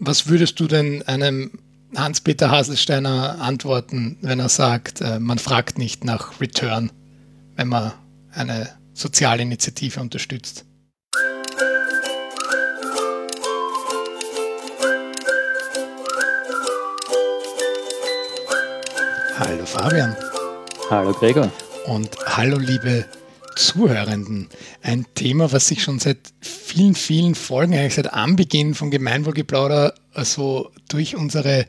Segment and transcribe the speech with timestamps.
[0.00, 1.52] was würdest du denn einem
[1.94, 6.90] Hans-Peter Haselsteiner antworten, wenn er sagt, äh, man fragt nicht nach Return,
[7.56, 7.92] wenn man
[8.32, 10.64] eine soziale Initiative unterstützt?
[19.38, 20.16] Hallo Fabian.
[20.90, 21.50] Hallo Gregor.
[21.86, 23.04] Und hallo liebe
[23.60, 24.48] Zuhörenden.
[24.80, 30.70] Ein Thema, was sich schon seit vielen, vielen Folgen, eigentlich seit Anbeginn von Gemeinwohlgeplauder, also
[30.88, 31.66] durch unsere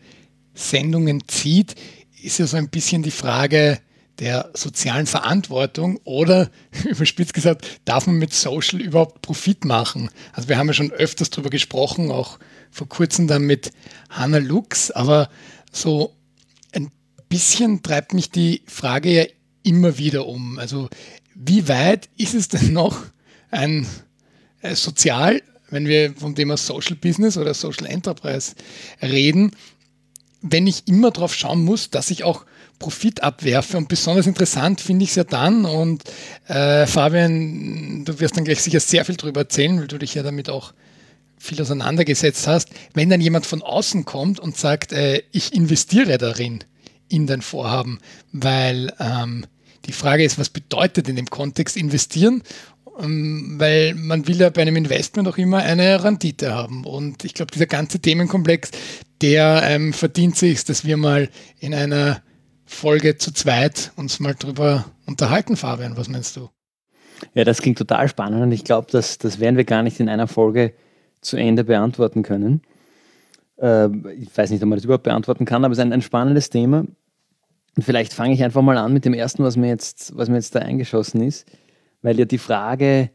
[0.53, 1.75] Sendungen zieht,
[2.23, 3.79] ist ja so ein bisschen die Frage
[4.20, 6.49] der sozialen Verantwortung oder,
[6.85, 10.09] überspitzt gesagt, darf man mit Social überhaupt Profit machen?
[10.31, 12.39] Also wir haben ja schon öfters darüber gesprochen, auch
[12.71, 13.71] vor kurzem dann mit
[14.09, 15.29] Hannah Lux, aber
[15.73, 16.15] so
[16.71, 16.89] ein
[17.27, 19.26] bisschen treibt mich die Frage ja
[19.63, 20.57] immer wieder um.
[20.57, 20.89] Also
[21.43, 22.97] wie weit ist es denn noch
[23.49, 23.87] ein
[24.61, 28.53] äh, sozial, wenn wir vom Thema Social Business oder Social Enterprise
[29.01, 29.51] reden,
[30.41, 32.45] wenn ich immer darauf schauen muss, dass ich auch
[32.79, 33.77] Profit abwerfe.
[33.77, 35.65] Und besonders interessant finde ich es ja dann.
[35.65, 36.03] Und
[36.48, 40.23] äh, Fabian, du wirst dann gleich sicher sehr viel darüber erzählen, weil du dich ja
[40.23, 40.73] damit auch
[41.37, 42.70] viel auseinandergesetzt hast.
[42.93, 46.63] Wenn dann jemand von außen kommt und sagt, äh, ich investiere darin
[47.07, 47.99] in dein Vorhaben,
[48.31, 49.45] weil ähm,
[49.85, 52.43] die Frage ist, was bedeutet in dem Kontext investieren?
[52.99, 56.85] Ähm, weil man will ja bei einem Investment auch immer eine Rendite haben.
[56.85, 58.71] Und ich glaube, dieser ganze Themenkomplex,
[59.21, 61.29] der ähm, verdient sich, dass wir mal
[61.60, 62.21] in einer
[62.65, 65.97] Folge zu zweit uns mal drüber unterhalten, Fabian.
[65.97, 66.50] Was meinst du?
[67.34, 70.09] Ja, das klingt total spannend und ich glaube, das, das werden wir gar nicht in
[70.09, 70.73] einer Folge
[71.22, 72.62] zu Ende beantworten können.
[73.57, 76.01] Äh, ich weiß nicht, ob man das überhaupt beantworten kann, aber es ist ein, ein
[76.01, 76.85] spannendes Thema.
[77.75, 80.35] Und vielleicht fange ich einfach mal an mit dem ersten, was mir jetzt, was mir
[80.35, 81.50] jetzt da eingeschossen ist,
[82.01, 83.11] weil ja die Frage,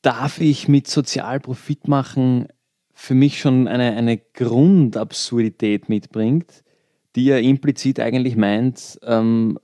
[0.00, 2.48] darf ich mit sozial Profit machen,
[2.94, 6.62] für mich schon eine, eine Grundabsurdität mitbringt,
[7.16, 9.58] die ja implizit eigentlich meint, ähm,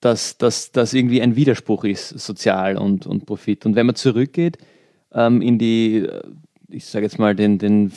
[0.00, 3.66] dass das irgendwie ein Widerspruch ist, sozial und, und Profit.
[3.66, 4.58] Und wenn man zurückgeht
[5.12, 6.06] ähm, in die,
[6.68, 7.92] ich sage jetzt mal, den, den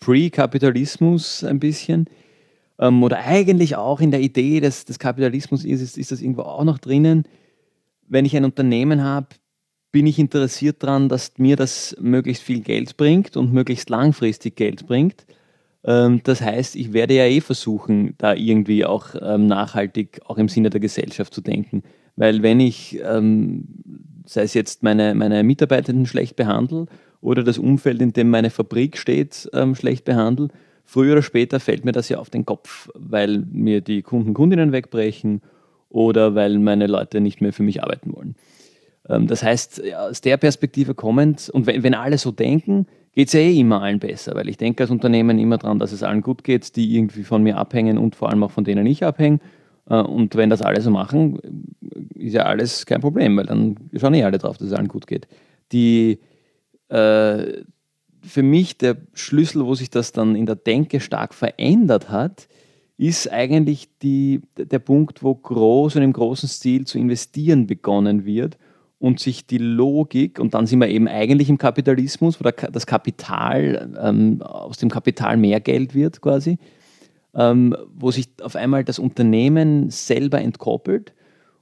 [0.00, 2.08] Pre-Kapitalismus ein bisschen,
[2.78, 6.42] ähm, oder eigentlich auch in der Idee des, des Kapitalismus ist, ist, ist das irgendwo
[6.42, 7.24] auch noch drinnen.
[8.06, 9.28] Wenn ich ein Unternehmen habe,
[9.90, 14.86] bin ich interessiert daran, dass mir das möglichst viel Geld bringt und möglichst langfristig Geld
[14.86, 15.26] bringt.
[15.84, 20.48] Ähm, das heißt, ich werde ja eh versuchen, da irgendwie auch ähm, nachhaltig, auch im
[20.48, 21.82] Sinne der Gesellschaft zu denken.
[22.16, 23.64] Weil wenn ich, ähm,
[24.26, 26.86] sei es jetzt meine, meine Mitarbeitenden schlecht behandle
[27.20, 30.48] oder das Umfeld, in dem meine Fabrik steht, schlecht behandle,
[30.88, 34.72] früher oder später fällt mir das ja auf den Kopf, weil mir die Kunden, Kundinnen
[34.72, 35.42] wegbrechen
[35.90, 38.36] oder weil meine Leute nicht mehr für mich arbeiten wollen.
[39.06, 43.40] Ähm, das heißt, aus der Perspektive kommend, und wenn, alle so denken, geht es ja
[43.40, 46.42] eh immer allen besser, weil ich denke als Unternehmen immer daran, dass es allen gut
[46.42, 49.40] geht, die irgendwie von mir abhängen und vor allem auch von denen ich abhänge.
[49.90, 51.38] Äh, und wenn das alle so machen,
[52.14, 55.06] ist ja alles kein Problem, weil dann schauen eh alle drauf, dass es allen gut
[55.06, 55.28] geht.
[55.70, 56.18] Die,
[56.88, 57.62] äh,
[58.22, 62.48] für mich der Schlüssel, wo sich das dann in der Denke stark verändert hat,
[62.96, 68.58] ist eigentlich die, der Punkt, wo groß und im großen Stil zu investieren begonnen wird
[68.98, 73.96] und sich die Logik, und dann sind wir eben eigentlich im Kapitalismus, wo das Kapital,
[74.02, 76.58] ähm, aus dem Kapital mehr Geld wird quasi,
[77.34, 81.14] ähm, wo sich auf einmal das Unternehmen selber entkoppelt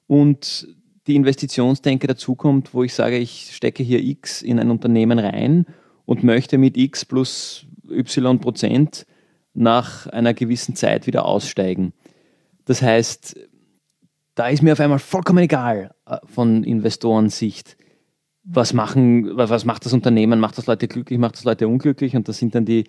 [0.07, 0.69] und
[1.07, 5.67] die Investitionsdenke dazukommt, wo ich sage, ich stecke hier X in ein Unternehmen rein
[6.07, 9.07] und möchte mit x plus y Prozent
[9.53, 11.93] nach einer gewissen Zeit wieder aussteigen.
[12.65, 13.37] Das heißt,
[14.35, 17.77] da ist mir auf einmal vollkommen egal äh, von Investorensicht,
[18.45, 22.29] was, machen, was macht das Unternehmen, macht das Leute glücklich, macht das Leute unglücklich und
[22.29, 22.85] das sind dann die,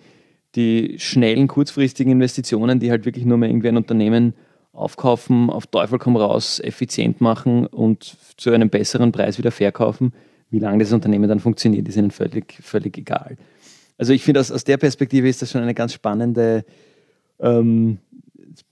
[0.54, 4.34] die schnellen, kurzfristigen Investitionen, die halt wirklich nur mehr irgendwie ein Unternehmen
[4.72, 10.12] aufkaufen, auf Teufel komm raus, effizient machen und zu einem besseren Preis wieder verkaufen
[10.50, 13.36] wie lange das Unternehmen dann funktioniert, ist ihnen völlig, völlig egal.
[13.98, 16.64] Also ich finde, aus, aus der Perspektive ist das schon eine ganz spannende,
[17.40, 17.98] ähm,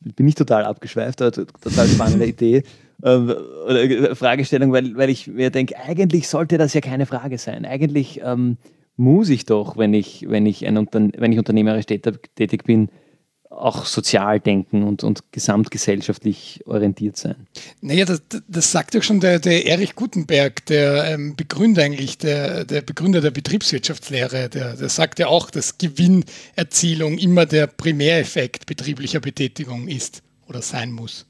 [0.00, 2.62] bin ich total abgeschweift, aber total spannende Idee
[3.04, 3.34] ähm,
[3.66, 7.64] oder äh, Fragestellung, weil, weil ich mir denke, eigentlich sollte das ja keine Frage sein.
[7.64, 8.56] Eigentlich ähm,
[8.96, 12.88] muss ich doch, wenn ich, wenn ich, ein Unterne wenn ich unternehmerisch tätig bin,
[13.56, 17.46] auch sozial denken und, und gesamtgesellschaftlich orientiert sein.
[17.80, 22.64] Naja, das, das sagt ja schon der, der Erich Gutenberg, der ähm, Begründer eigentlich, der,
[22.64, 29.20] der Begründer der Betriebswirtschaftslehre, der, der sagt ja auch, dass Gewinnerzielung immer der Primäreffekt betrieblicher
[29.20, 31.26] Betätigung ist oder sein muss.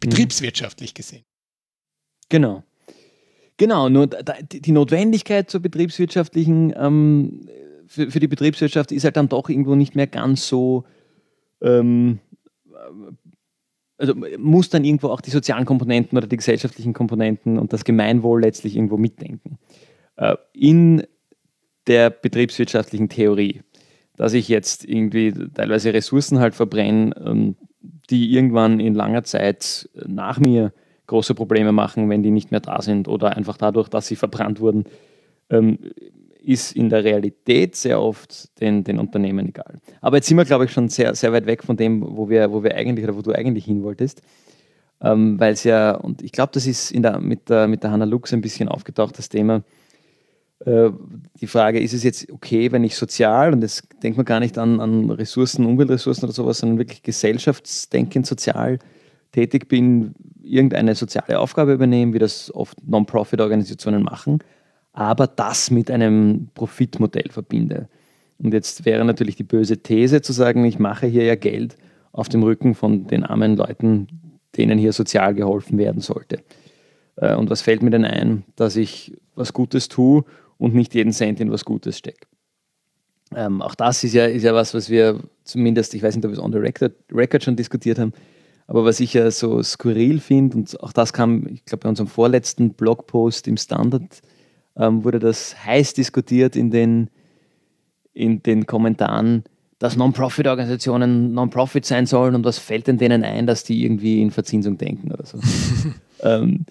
[0.00, 1.22] Betriebswirtschaftlich gesehen.
[2.28, 2.64] Genau.
[3.56, 7.48] Genau, nur die Notwendigkeit zur betriebswirtschaftlichen ähm,
[7.88, 10.84] für, für die Betriebswirtschaft ist halt dann doch irgendwo nicht mehr ganz so,
[11.60, 12.20] ähm,
[13.98, 18.40] also muss dann irgendwo auch die sozialen Komponenten oder die gesellschaftlichen Komponenten und das Gemeinwohl
[18.40, 19.58] letztlich irgendwo mitdenken.
[20.16, 21.02] Äh, in
[21.86, 23.62] der betriebswirtschaftlichen Theorie,
[24.16, 27.56] dass ich jetzt irgendwie teilweise Ressourcen halt verbrenne, ähm,
[28.10, 30.72] die irgendwann in langer Zeit nach mir
[31.06, 34.60] große Probleme machen, wenn die nicht mehr da sind oder einfach dadurch, dass sie verbrannt
[34.60, 34.84] wurden,
[35.50, 35.78] ähm,
[36.48, 39.78] ist in der Realität sehr oft den, den Unternehmen egal.
[40.00, 42.50] Aber jetzt sind wir, glaube ich, schon sehr, sehr weit weg von dem, wo wir,
[42.50, 44.22] wo wir eigentlich oder wo du eigentlich hin wolltest.
[45.02, 47.90] Ähm, Weil es ja, und ich glaube, das ist in der, mit, der, mit der
[47.90, 49.62] Hannah Lux ein bisschen aufgetaucht, das Thema.
[50.64, 50.88] Äh,
[51.38, 54.56] die Frage, ist es jetzt okay, wenn ich sozial, und das denkt man gar nicht
[54.56, 58.78] an, an Ressourcen, Umweltressourcen oder sowas, sondern wirklich gesellschaftsdenkend sozial
[59.32, 64.38] tätig bin, irgendeine soziale Aufgabe übernehmen, wie das oft Non-Profit-Organisationen machen,
[64.98, 67.88] aber das mit einem Profitmodell verbinde.
[68.40, 71.76] Und jetzt wäre natürlich die böse These zu sagen, ich mache hier ja Geld
[72.10, 74.08] auf dem Rücken von den armen Leuten,
[74.56, 76.42] denen hier sozial geholfen werden sollte.
[77.14, 80.24] Äh, und was fällt mir denn ein, dass ich was Gutes tue
[80.56, 82.26] und nicht jeden Cent in was Gutes stecke?
[83.36, 86.32] Ähm, auch das ist ja, ist ja was, was wir zumindest, ich weiß nicht, ob
[86.32, 88.12] wir es on the record, record schon diskutiert haben,
[88.66, 92.08] aber was ich ja so skurril finde, und auch das kam, ich glaube, bei unserem
[92.08, 94.22] vorletzten Blogpost im Standard,
[94.78, 97.10] ähm, wurde das heiß diskutiert in den,
[98.12, 99.44] in den Kommentaren,
[99.78, 104.30] dass Non-Profit-Organisationen Non-Profit sein sollen und was fällt denn denen ein, dass die irgendwie in
[104.30, 105.38] Verzinsung denken oder so.
[106.22, 106.64] ähm,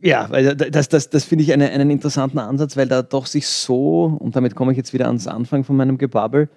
[0.00, 3.46] ja, weil das, das, das finde ich eine, einen interessanten Ansatz, weil da doch sich
[3.46, 6.48] so, und damit komme ich jetzt wieder ans Anfang von meinem Gebabbel,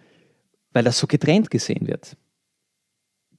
[0.73, 2.17] weil das so getrennt gesehen wird.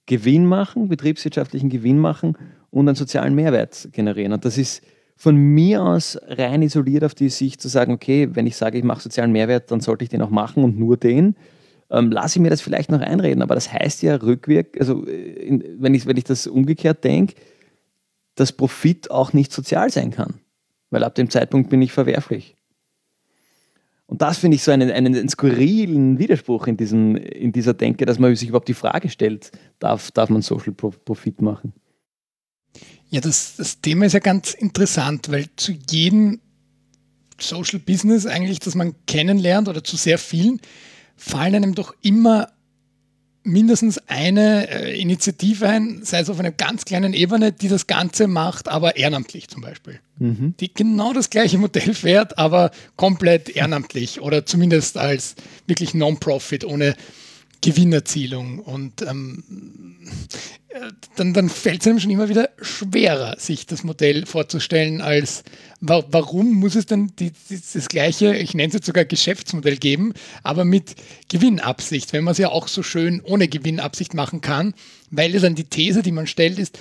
[0.07, 2.37] Gewinn machen, betriebswirtschaftlichen Gewinn machen
[2.71, 4.33] und einen sozialen Mehrwert generieren.
[4.33, 4.83] Und das ist
[5.23, 8.83] von mir aus rein isoliert auf die Sicht zu sagen, okay, wenn ich sage, ich
[8.83, 11.37] mache sozialen Mehrwert, dann sollte ich den auch machen und nur den.
[11.91, 15.13] Ähm, lasse ich mir das vielleicht noch einreden, aber das heißt ja rückwirk, also äh,
[15.13, 17.35] in, wenn, ich, wenn ich das umgekehrt denke,
[18.35, 20.41] dass Profit auch nicht sozial sein kann,
[20.91, 22.57] weil ab dem Zeitpunkt bin ich verwerflich.
[24.07, 28.19] Und das finde ich so einen, einen, skurrilen Widerspruch in, diesem, in dieser Denke, dass
[28.19, 31.75] man sich überhaupt die Frage stellt, darf, darf man Social Profit machen?
[33.11, 36.41] Ja, das, das Thema ist ja ganz interessant, weil zu jedem
[37.39, 40.61] Social Business eigentlich, das man kennenlernt oder zu sehr vielen,
[41.17, 42.49] fallen einem doch immer
[43.45, 48.29] mindestens eine äh, Initiative ein, sei es auf einer ganz kleinen Ebene, die das Ganze
[48.29, 49.99] macht, aber ehrenamtlich zum Beispiel.
[50.19, 50.55] Mhm.
[50.61, 55.35] Die genau das gleiche Modell fährt, aber komplett ehrenamtlich oder zumindest als
[55.67, 56.95] wirklich Non-Profit, ohne
[57.63, 58.59] Gewinnerzielung.
[58.59, 59.43] Und ähm,
[60.69, 65.45] äh, dann, dann fällt es einem schon immer wieder schwerer, sich das Modell vorzustellen, als
[65.81, 69.77] wa warum muss es denn die, die, das gleiche, ich nenne es jetzt sogar Geschäftsmodell
[69.77, 70.13] geben,
[70.43, 70.97] aber mit
[71.29, 74.75] Gewinnabsicht, wenn man es ja auch so schön ohne Gewinnabsicht machen kann,
[75.11, 76.79] weil dann die These, die man stellt, ist,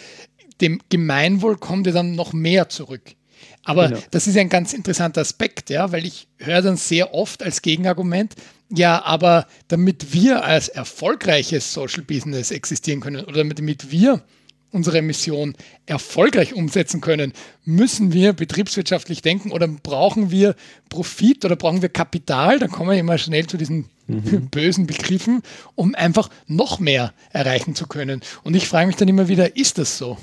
[0.61, 3.15] dem Gemeinwohl kommt ja dann noch mehr zurück.
[3.63, 4.01] Aber genau.
[4.11, 8.35] das ist ein ganz interessanter Aspekt, ja, weil ich höre dann sehr oft als Gegenargument,
[8.73, 14.23] ja, aber damit wir als erfolgreiches Social Business existieren können oder damit wir
[14.71, 17.33] unsere Mission erfolgreich umsetzen können,
[17.65, 20.55] müssen wir betriebswirtschaftlich denken oder brauchen wir
[20.87, 24.47] Profit oder brauchen wir Kapital, dann kommen wir immer schnell zu diesen mhm.
[24.51, 25.41] bösen Begriffen,
[25.75, 28.21] um einfach noch mehr erreichen zu können.
[28.43, 30.17] Und ich frage mich dann immer wieder, ist das so?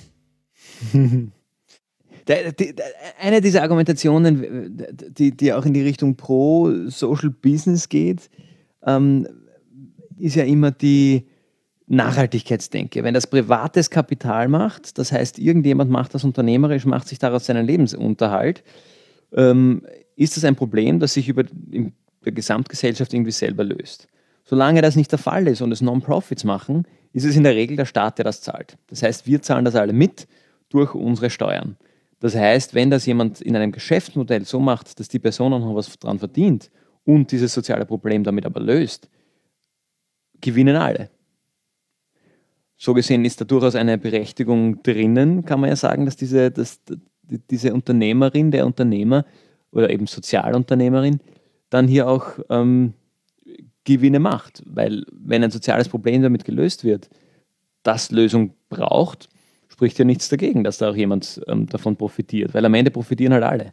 [2.28, 2.74] Der, die,
[3.20, 8.28] eine dieser Argumentationen, die, die auch in die Richtung pro Social Business geht,
[8.84, 9.26] ähm,
[10.18, 11.26] ist ja immer die
[11.86, 13.02] Nachhaltigkeitsdenke.
[13.02, 17.66] Wenn das privates Kapital macht, das heißt, irgendjemand macht das unternehmerisch, macht sich daraus seinen
[17.66, 18.62] Lebensunterhalt,
[19.32, 19.82] ähm,
[20.16, 21.92] ist das ein Problem, das sich über in
[22.24, 24.06] der Gesamtgesellschaft irgendwie selber löst.
[24.44, 27.76] Solange das nicht der Fall ist und es Non-Profits machen, ist es in der Regel
[27.76, 28.76] der Staat, der das zahlt.
[28.88, 30.26] Das heißt, wir zahlen das alle mit
[30.68, 31.76] durch unsere Steuern.
[32.20, 35.74] Das heißt, wenn das jemand in einem Geschäftsmodell so macht, dass die Person auch noch
[35.74, 36.70] was dran verdient
[37.04, 39.08] und dieses soziale Problem damit aber löst,
[40.40, 41.10] gewinnen alle.
[42.76, 46.80] So gesehen ist da durchaus eine Berechtigung drinnen, kann man ja sagen, dass diese, dass
[47.50, 49.24] diese Unternehmerin, der Unternehmer
[49.72, 51.20] oder eben Sozialunternehmerin
[51.70, 52.94] dann hier auch ähm,
[53.84, 54.62] Gewinne macht.
[54.66, 57.10] Weil wenn ein soziales Problem damit gelöst wird,
[57.82, 59.28] das Lösung braucht,
[59.78, 63.32] spricht ja nichts dagegen, dass da auch jemand ähm, davon profitiert, weil am Ende profitieren
[63.32, 63.72] halt alle.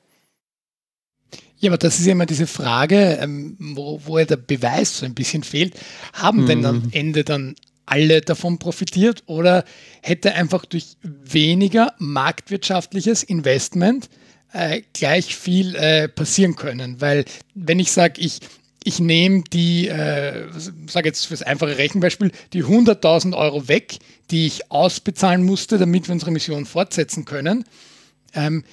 [1.57, 5.07] Ja, aber das ist ja immer diese Frage, ähm, wo, wo ja der Beweis so
[5.07, 5.73] ein bisschen fehlt.
[6.13, 6.45] Haben mhm.
[6.45, 7.55] denn am Ende dann
[7.87, 9.65] alle davon profitiert oder
[10.03, 14.07] hätte einfach durch weniger marktwirtschaftliches Investment
[14.53, 17.01] äh, gleich viel äh, passieren können?
[17.01, 18.41] Weil wenn ich sage, ich
[18.85, 20.47] ich nehme die, äh,
[20.87, 23.97] sage jetzt fürs einfache Rechenbeispiel, die 100.000 Euro weg,
[24.29, 27.65] die ich ausbezahlen musste, damit wir unsere Mission fortsetzen können,
[28.35, 28.63] ähm,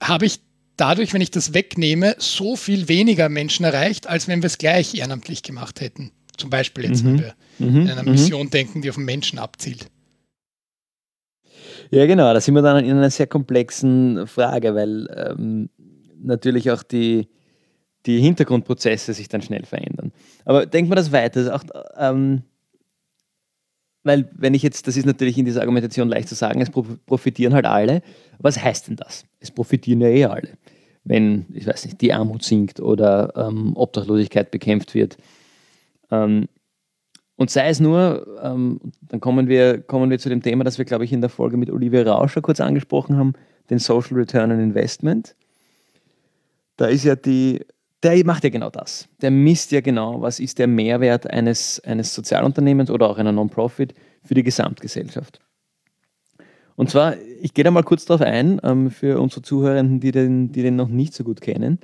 [0.00, 0.40] habe ich
[0.78, 4.94] dadurch, wenn ich das wegnehme, so viel weniger Menschen erreicht, als wenn wir es gleich
[4.94, 6.12] ehrenamtlich gemacht hätten.
[6.38, 7.08] Zum Beispiel jetzt, mhm.
[7.08, 7.80] wenn wir mhm.
[7.82, 8.12] in einer mhm.
[8.12, 9.86] Mission denken, die auf den Menschen abzielt.
[11.90, 15.68] Ja, genau, da sind wir dann in einer sehr komplexen Frage, weil ähm,
[16.22, 17.28] natürlich auch die,
[18.06, 20.12] die Hintergrundprozesse sich dann schnell verändern.
[20.44, 21.62] Aber denkt man das weiter, auch,
[21.96, 22.42] ähm,
[24.02, 27.54] weil wenn ich jetzt, das ist natürlich in dieser Argumentation leicht zu sagen, es profitieren
[27.54, 28.02] halt alle.
[28.38, 29.24] Was heißt denn das?
[29.38, 30.58] Es profitieren ja eh alle.
[31.04, 35.16] Wenn, ich weiß nicht, die Armut sinkt oder ähm, Obdachlosigkeit bekämpft wird.
[36.10, 36.48] Ähm,
[37.36, 40.84] und sei es nur, ähm, dann kommen wir, kommen wir zu dem Thema, das wir,
[40.84, 43.32] glaube ich, in der Folge mit Olivia Rauscher kurz angesprochen haben,
[43.70, 45.34] den Social Return on Investment.
[46.76, 47.64] Da ist ja die,
[48.02, 49.08] der macht ja genau das.
[49.20, 53.94] Der misst ja genau, was ist der Mehrwert eines, eines Sozialunternehmens oder auch einer Non-Profit
[54.24, 55.40] für die Gesamtgesellschaft.
[56.74, 60.52] Und zwar, ich gehe da mal kurz drauf ein, ähm, für unsere Zuhörenden, die den,
[60.52, 61.78] die den noch nicht so gut kennen.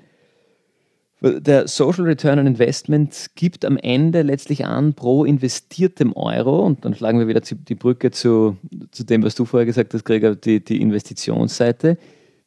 [1.21, 6.95] Der Social Return on Investment gibt am Ende letztlich an, pro investiertem Euro, und dann
[6.95, 8.57] schlagen wir wieder die Brücke zu,
[8.93, 11.99] zu dem, was du vorher gesagt hast, Gregor, die, die Investitionsseite,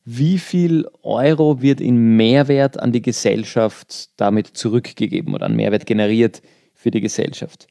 [0.05, 6.41] wie viel Euro wird in Mehrwert an die Gesellschaft damit zurückgegeben oder an Mehrwert generiert
[6.74, 7.67] für die Gesellschaft.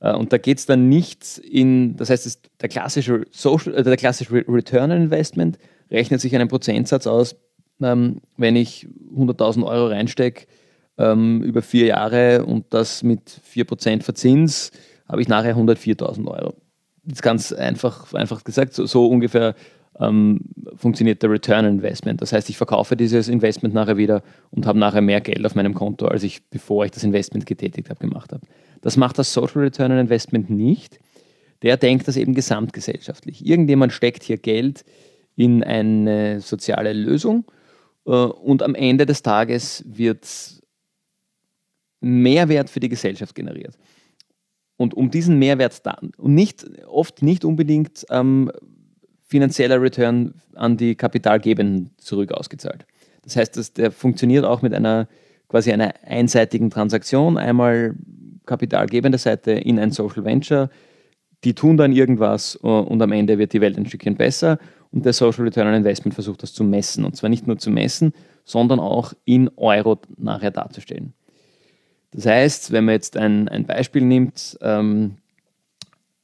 [0.00, 3.96] Äh, und da geht es dann nicht in, das heißt, der klassische, Social, äh, der
[3.96, 5.58] klassische Return on Investment
[5.90, 7.36] rechnet sich einen Prozentsatz aus,
[7.80, 8.86] ähm, wenn ich
[9.16, 10.46] 100.000 Euro reinstecke
[10.98, 14.70] ähm, über vier Jahre und das mit 4% Verzins,
[15.08, 16.54] habe ich nachher 104.000 Euro.
[17.04, 19.54] Das ist ganz einfach, einfach gesagt, so, so ungefähr
[20.00, 20.40] ähm,
[20.74, 22.22] funktioniert der Return Investment.
[22.22, 25.74] Das heißt, ich verkaufe dieses Investment nachher wieder und habe nachher mehr Geld auf meinem
[25.74, 28.42] Konto, als ich, bevor ich das Investment getätigt habe, gemacht habe.
[28.80, 30.98] Das macht das Social Return Investment nicht.
[31.62, 33.46] Der denkt das eben gesamtgesellschaftlich.
[33.46, 34.84] Irgendjemand steckt hier Geld
[35.36, 37.44] in eine soziale Lösung
[38.06, 40.26] äh, und am Ende des Tages wird
[42.00, 43.78] Mehrwert für die Gesellschaft generiert.
[44.76, 48.50] Und um diesen Mehrwert dann, und nicht, oft nicht unbedingt ähm,
[49.32, 52.84] finanzieller Return an die Kapitalgebenden zurück ausgezahlt.
[53.24, 55.08] Das heißt, dass der funktioniert auch mit einer
[55.48, 57.38] quasi einer einseitigen Transaktion.
[57.38, 57.94] Einmal
[58.44, 60.68] kapitalgebende Seite in ein Social Venture,
[61.44, 64.58] die tun dann irgendwas äh, und am Ende wird die Welt ein Stückchen besser.
[64.90, 67.06] Und der Social Return on Investment versucht das zu messen.
[67.06, 68.12] Und zwar nicht nur zu messen,
[68.44, 71.14] sondern auch in Euro nachher darzustellen.
[72.10, 75.16] Das heißt, wenn man jetzt ein, ein Beispiel nimmt, ähm,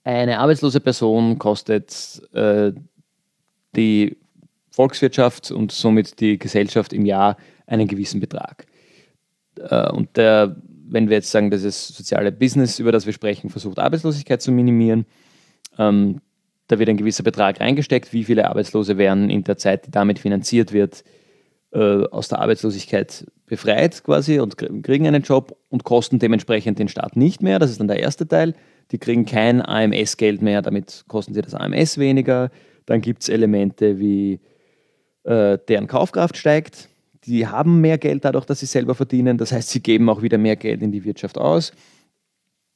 [0.05, 2.73] eine arbeitslose Person kostet äh,
[3.77, 4.17] die
[4.71, 8.67] Volkswirtschaft und somit die Gesellschaft im Jahr einen gewissen Betrag.
[9.59, 10.57] Äh, und der,
[10.89, 14.53] wenn wir jetzt sagen, dass das soziale Business, über das wir sprechen, versucht, Arbeitslosigkeit zu
[14.53, 15.07] minimieren,
[15.79, 16.21] ähm,
[16.69, 20.19] da wird ein gewisser Betrag reingesteckt, wie viele Arbeitslose werden in der Zeit, die damit
[20.19, 21.03] finanziert wird,
[21.73, 27.17] äh, aus der Arbeitslosigkeit befreit quasi und kriegen einen Job und kosten dementsprechend den Staat
[27.17, 27.59] nicht mehr.
[27.59, 28.55] Das ist dann der erste Teil.
[28.91, 32.51] Die kriegen kein AMS-Geld mehr, damit kosten sie das AMS weniger.
[32.89, 34.41] Dann gibt es Elemente wie
[35.25, 36.89] äh, deren Kaufkraft steigt.
[37.25, 39.37] Die haben mehr Geld dadurch, dass sie selber verdienen.
[39.37, 41.73] Das heißt, sie geben auch wieder mehr Geld in die Wirtschaft aus.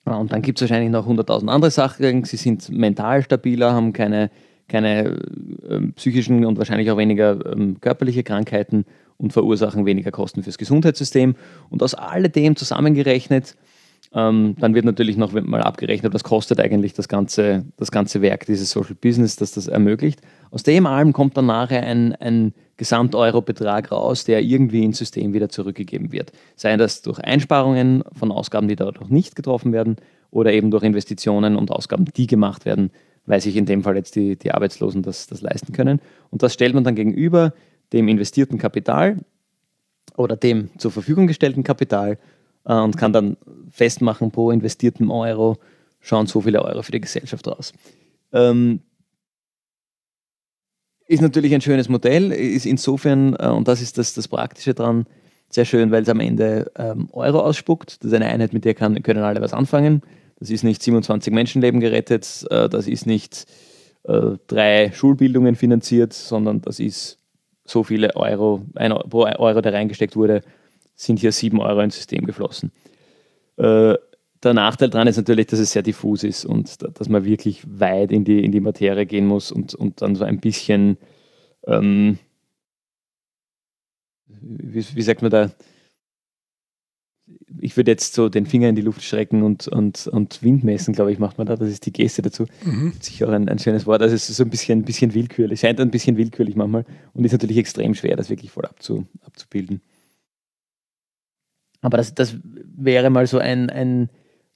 [0.04, 2.25] Und dann gibt es wahrscheinlich noch 100.000 andere Sachen.
[2.25, 4.31] Sie sind mental stabiler, haben keine,
[4.69, 5.19] keine
[5.66, 8.85] äh, psychischen und wahrscheinlich auch weniger äh, körperliche Krankheiten
[9.16, 11.37] und verursachen weniger Kosten fürs Gesundheitssystem.
[11.71, 13.57] Und aus alledem zusammengerechnet
[14.14, 18.47] ähm, dann wird natürlich noch mal abgerechnet, was kostet eigentlich das ganze, das ganze Werk,
[18.47, 20.21] dieses Social Business, das das ermöglicht.
[20.50, 25.49] Aus dem allem kommt dann nachher ein, ein Gesamt-Euro-Betrag raus, der irgendwie ins System wieder
[25.49, 26.33] zurückgegeben wird.
[26.57, 29.97] Sei das durch Einsparungen von Ausgaben, die dadurch nicht getroffen werden,
[30.33, 32.90] oder eben durch Investitionen und Ausgaben, die gemacht werden,
[33.26, 36.00] weil sich in dem Fall jetzt die, die Arbeitslosen das, das leisten können.
[36.31, 37.52] Und das stellt man dann gegenüber
[37.92, 39.19] dem investierten Kapital
[40.16, 42.19] oder dem zur Verfügung gestellten Kapital
[42.64, 43.37] äh, und kann dann
[43.71, 45.59] festmachen, pro investierten Euro
[46.00, 47.73] schauen so viele Euro für die Gesellschaft raus.
[48.33, 48.81] Ähm,
[51.07, 55.07] ist natürlich ein schönes Modell, ist insofern, äh, und das ist das, das Praktische dran,
[55.49, 58.02] sehr schön, weil es am Ende ähm, Euro ausspuckt.
[58.02, 60.02] Das ist eine Einheit, mit der kann, können alle was anfangen.
[60.38, 63.47] Das ist nicht 27 Menschenleben gerettet, äh, das ist nicht
[64.04, 67.19] äh, drei Schulbildungen finanziert, sondern das ist
[67.64, 70.42] so viele Euro, ein, pro Euro, der reingesteckt wurde,
[70.95, 72.73] sind hier 7 Euro ins System geflossen.
[73.57, 73.95] Äh,
[74.43, 78.11] der Nachteil daran ist natürlich, dass es sehr diffus ist und dass man wirklich weit
[78.11, 80.99] in die, in die Materie gehen muss und, und dann so ein bisschen,
[81.67, 82.19] ähm,
[84.27, 85.53] wie, wie, sagt man da,
[87.61, 90.93] ich würde jetzt so den Finger in die Luft strecken und, und, und Wind messen,
[90.93, 91.55] glaube ich, macht man da.
[91.55, 92.47] Das ist die Geste dazu.
[92.65, 92.95] Mhm.
[92.99, 94.03] Sicher auch ein, ein, schönes Wort.
[94.03, 95.61] Also es ist so ein bisschen, bisschen willkürlich.
[95.61, 96.85] Scheint ein bisschen willkürlich manchmal
[97.15, 99.81] und ist natürlich extrem schwer, das wirklich voll abzu, abzubilden.
[101.83, 102.37] Aber das, das
[102.77, 104.09] wäre mal so ein, ein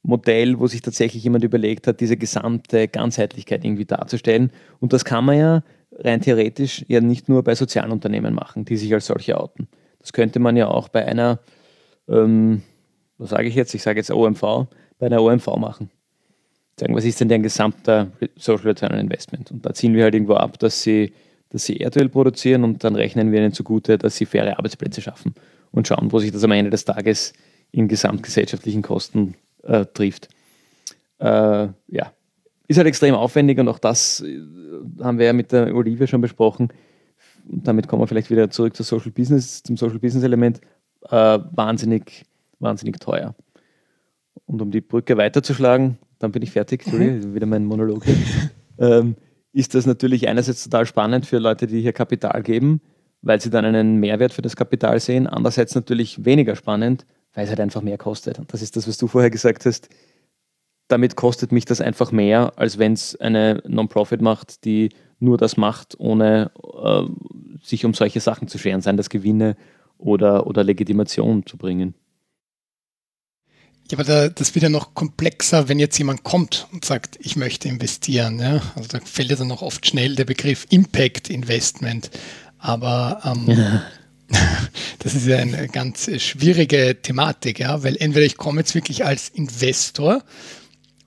[0.02, 4.52] Modell, wo sich tatsächlich jemand überlegt hat, diese gesamte Ganzheitlichkeit irgendwie darzustellen.
[4.80, 5.62] Und das kann man ja
[5.98, 9.68] rein theoretisch ja nicht nur bei sozialen Unternehmen machen, die sich als solche outen.
[9.98, 11.40] Das könnte man ja auch bei einer,
[12.08, 12.62] ähm,
[13.18, 13.74] was sage ich jetzt?
[13.74, 14.68] Ich sage jetzt OMV,
[14.98, 15.90] bei einer OMV machen.
[16.78, 19.50] Sagen, was ist denn deren gesamter Social Return on Investment?
[19.50, 21.12] Und da ziehen wir halt irgendwo ab, dass sie,
[21.48, 25.34] dass sie Erdöl produzieren und dann rechnen wir ihnen zugute, dass sie faire Arbeitsplätze schaffen
[25.72, 27.32] und schauen, wo sich das am Ende des Tages
[27.72, 30.28] in gesamtgesellschaftlichen Kosten äh, trifft.
[31.18, 32.12] Äh, ja,
[32.68, 34.40] ist halt extrem aufwendig und auch das äh,
[35.02, 36.72] haben wir ja mit der Olivia schon besprochen.
[37.48, 40.60] Und damit kommen wir vielleicht wieder zurück zur Social Business, zum Social Business Element.
[41.08, 42.24] Äh, wahnsinnig,
[42.58, 43.34] wahnsinnig teuer.
[44.46, 47.34] Und um die Brücke weiterzuschlagen, dann bin ich fertig, mhm.
[47.34, 48.04] wieder mein Monolog
[48.78, 49.16] ähm,
[49.52, 52.80] ist das natürlich einerseits total spannend für Leute, die hier Kapital geben,
[53.26, 55.26] weil sie dann einen Mehrwert für das Kapital sehen.
[55.26, 57.04] Andererseits natürlich weniger spannend,
[57.34, 58.38] weil es halt einfach mehr kostet.
[58.38, 59.88] Und das ist das, was du vorher gesagt hast.
[60.86, 65.56] Damit kostet mich das einfach mehr, als wenn es eine Non-Profit macht, die nur das
[65.56, 67.02] macht, ohne äh,
[67.64, 69.56] sich um solche Sachen zu scheren, seien das Gewinne
[69.98, 71.94] oder, oder Legitimation zu bringen.
[73.90, 77.36] Ja, aber da, das wird ja noch komplexer, wenn jetzt jemand kommt und sagt, ich
[77.36, 78.40] möchte investieren.
[78.40, 78.60] Ja?
[78.74, 82.10] Also da fällt ja dann noch oft schnell der Begriff Impact Investment.
[82.58, 83.86] Aber ähm, ja.
[84.98, 89.28] das ist ja eine ganz schwierige Thematik, ja, weil entweder ich komme jetzt wirklich als
[89.28, 90.24] Investor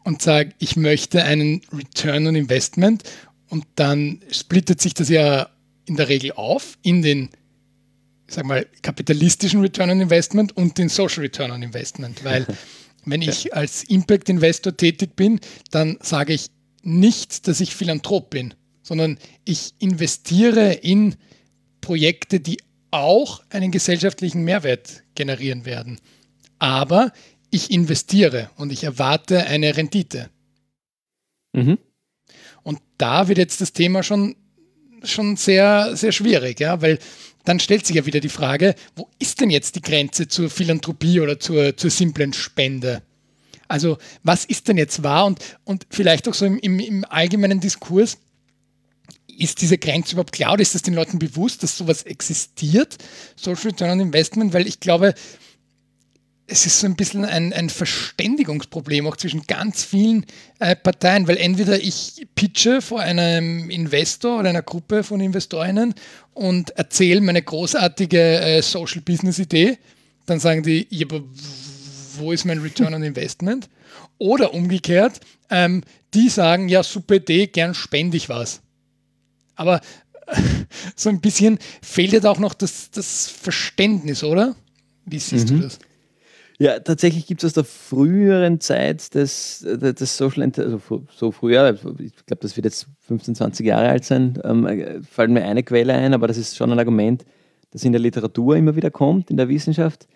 [0.03, 3.03] und sage, ich möchte einen Return on Investment
[3.49, 5.49] und dann splittet sich das ja
[5.85, 7.29] in der Regel auf in den
[8.29, 12.23] sag mal, kapitalistischen Return on Investment und den Social Return on Investment.
[12.23, 12.45] Weil
[13.05, 15.39] wenn ich als Impact Investor tätig bin,
[15.71, 16.47] dann sage ich
[16.83, 21.15] nicht, dass ich Philanthrop bin, sondern ich investiere in
[21.89, 22.59] Projekte, die
[22.91, 25.99] auch einen gesellschaftlichen Mehrwert generieren werden.
[26.59, 27.11] Aber
[27.49, 30.29] ich investiere und ich erwarte eine Rendite.
[31.51, 31.79] Mhm.
[32.61, 34.35] Und da wird jetzt das Thema schon,
[35.03, 36.99] schon sehr, sehr schwierig, ja, weil
[37.43, 41.21] dann stellt sich ja wieder die Frage, wo ist denn jetzt die Grenze zur Philanthropie
[41.21, 43.01] oder zur, zur simplen Spende?
[43.67, 47.59] Also was ist denn jetzt wahr und, und vielleicht auch so im, im, im allgemeinen
[47.59, 48.19] Diskurs,
[49.39, 52.97] ist diese Grenze überhaupt klar oder ist das den Leuten bewusst, dass sowas existiert,
[53.35, 54.53] Social Return on Investment?
[54.53, 55.13] Weil ich glaube,
[56.51, 60.25] es ist so ein bisschen ein, ein Verständigungsproblem auch zwischen ganz vielen
[60.59, 65.93] äh, Parteien, weil entweder ich pitche vor einem Investor oder einer Gruppe von Investorinnen
[66.33, 69.77] und erzähle meine großartige äh, Social Business Idee,
[70.25, 71.23] dann sagen die, ja, aber
[72.17, 73.69] wo ist mein Return on Investment?
[74.17, 78.61] Oder umgekehrt, ähm, die sagen, ja, super Idee, gern spende ich was.
[79.59, 79.81] Aber
[80.95, 84.55] so ein bisschen fehlt jetzt auch noch das, das Verständnis, oder?
[85.05, 85.57] Wie siehst mhm.
[85.57, 85.79] du das?
[86.59, 90.81] Ja, tatsächlich gibt es aus der früheren Zeit des, des Social, also
[91.13, 95.31] so früher, ich glaube, das wird jetzt 15, 20 Jahre alt sein, ähm, äh, fällt
[95.31, 97.25] mir eine Quelle ein, aber das ist schon ein Argument,
[97.71, 100.07] das in der Literatur immer wieder kommt, in der Wissenschaft.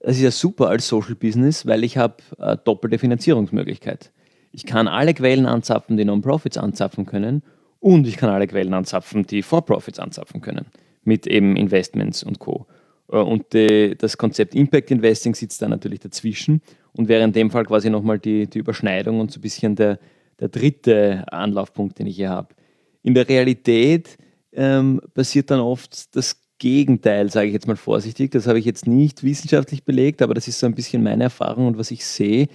[0.00, 4.12] Das ist ja super als Social Business, weil ich habe äh, doppelte Finanzierungsmöglichkeit.
[4.52, 7.42] Ich kann alle Quellen anzapfen, die Non-Profits anzapfen können
[7.80, 10.66] und ich kann alle Quellen anzapfen, die For-Profits anzapfen können,
[11.02, 12.66] mit eben Investments und Co.
[13.10, 16.62] Äh, und die, das Konzept Impact Investing sitzt da natürlich dazwischen
[16.92, 19.98] und wäre in dem Fall quasi nochmal die, die Überschneidung und so ein bisschen der,
[20.38, 22.54] der dritte Anlaufpunkt, den ich hier habe.
[23.02, 24.18] In der Realität
[24.52, 28.32] ähm, passiert dann oft das Gegenteil, sage ich jetzt mal vorsichtig.
[28.32, 31.66] Das habe ich jetzt nicht wissenschaftlich belegt, aber das ist so ein bisschen meine Erfahrung
[31.66, 32.48] und was ich sehe,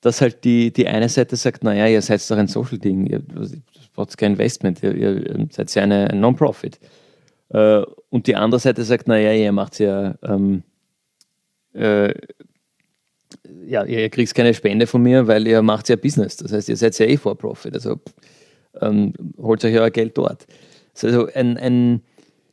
[0.00, 3.22] dass halt die, die eine Seite sagt, naja, ihr seid doch ein Social-Ding,
[3.96, 6.78] braucht kein Investment, ihr, ihr seid ja eine, ein Non-Profit.
[7.48, 10.62] Äh, und die andere Seite sagt, naja, ihr macht ja, ähm,
[11.74, 12.14] äh,
[13.66, 16.36] ja, ihr kriegt keine Spende von mir, weil ihr macht ja Business.
[16.36, 17.74] Das heißt, ihr seid ja eh for Profit.
[17.74, 17.98] Also
[18.80, 20.46] ähm, holt euch euer Geld dort.
[20.92, 22.02] Das ist also ein, ein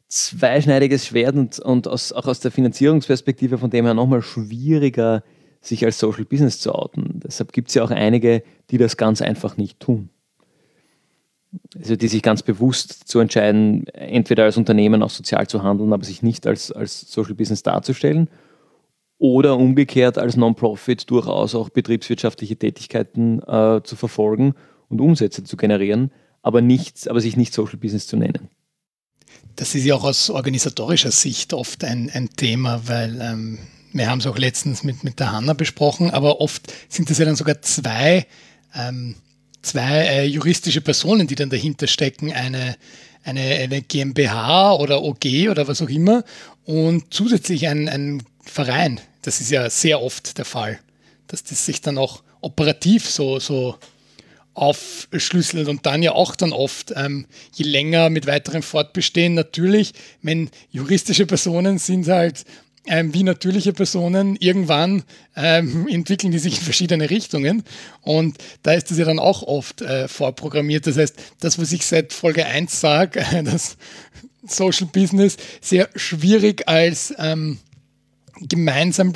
[0.07, 5.23] zweischneidiges Schwert und, und aus, auch aus der Finanzierungsperspektive von dem her nochmal schwieriger,
[5.61, 7.21] sich als Social Business zu outen.
[7.23, 10.09] Deshalb gibt es ja auch einige, die das ganz einfach nicht tun
[11.75, 16.03] also die sich ganz bewusst zu entscheiden, entweder als Unternehmen auch sozial zu handeln, aber
[16.03, 18.29] sich nicht als, als Social Business darzustellen
[19.17, 24.53] oder umgekehrt als Non-Profit durchaus auch betriebswirtschaftliche Tätigkeiten äh, zu verfolgen
[24.89, 26.11] und Umsätze zu generieren,
[26.41, 28.49] aber, nicht, aber sich nicht Social Business zu nennen.
[29.55, 33.59] Das ist ja auch aus organisatorischer Sicht oft ein, ein Thema, weil ähm,
[33.93, 37.25] Wir haben es auch letztens mit, mit der Hanna besprochen, aber oft sind es ja
[37.25, 38.25] dann sogar zwei,
[38.75, 39.15] ähm,
[39.63, 42.31] zwei äh, juristische Personen, die dann dahinter stecken.
[42.31, 42.75] Eine,
[43.23, 46.23] eine, eine GmbH oder OG oder was auch immer
[46.65, 48.99] und zusätzlich ein, ein Verein.
[49.21, 50.79] Das ist ja sehr oft der Fall,
[51.27, 53.77] dass das sich dann auch operativ so, so
[54.53, 60.51] aufschlüsselt und dann ja auch dann oft, ähm, je länger mit weiterem Fortbestehen, natürlich, wenn
[60.69, 62.45] juristische Personen sind halt
[62.87, 65.03] ähm, wie natürliche Personen, irgendwann
[65.35, 67.63] ähm, entwickeln die sich in verschiedene Richtungen
[68.01, 70.85] und da ist das ja dann auch oft äh, vorprogrammiert.
[70.87, 73.77] Das heißt, das, was ich seit Folge 1 sage, äh, dass
[74.45, 77.59] Social Business sehr schwierig als ähm,
[78.41, 79.13] gemeinsam,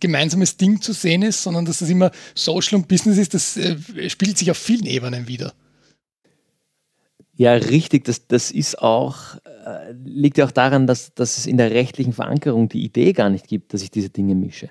[0.00, 3.76] gemeinsames Ding zu sehen ist, sondern dass das immer Social und Business ist, das äh,
[4.08, 5.52] spielt sich auf vielen Ebenen wieder.
[7.40, 8.04] Ja, richtig.
[8.04, 12.12] Das, das ist auch, äh, liegt ja auch daran, dass, dass es in der rechtlichen
[12.12, 14.68] Verankerung die Idee gar nicht gibt, dass ich diese Dinge mische.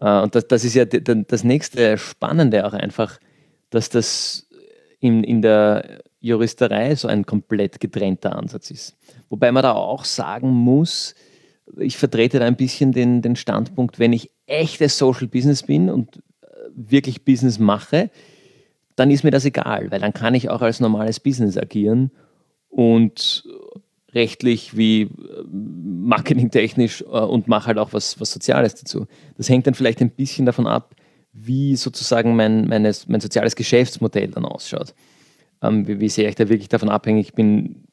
[0.00, 3.20] Äh, und das, das ist ja das nächste Spannende auch einfach,
[3.70, 4.48] dass das
[4.98, 8.96] in, in der Juristerei so ein komplett getrennter Ansatz ist.
[9.28, 11.14] Wobei man da auch sagen muss,
[11.78, 16.16] ich vertrete da ein bisschen den, den Standpunkt, wenn ich echtes Social Business bin und
[16.16, 18.10] äh, wirklich Business mache,
[18.96, 22.10] dann ist mir das egal, weil dann kann ich auch als normales Business agieren
[22.68, 23.44] und
[24.14, 25.08] rechtlich wie äh,
[25.50, 29.06] marketingtechnisch äh, und mache halt auch was, was Soziales dazu.
[29.36, 30.94] Das hängt dann vielleicht ein bisschen davon ab,
[31.32, 34.94] wie sozusagen mein, meines, mein soziales Geschäftsmodell dann ausschaut.
[35.62, 37.84] Ähm, wie, wie sehr ich da wirklich davon abhängig bin,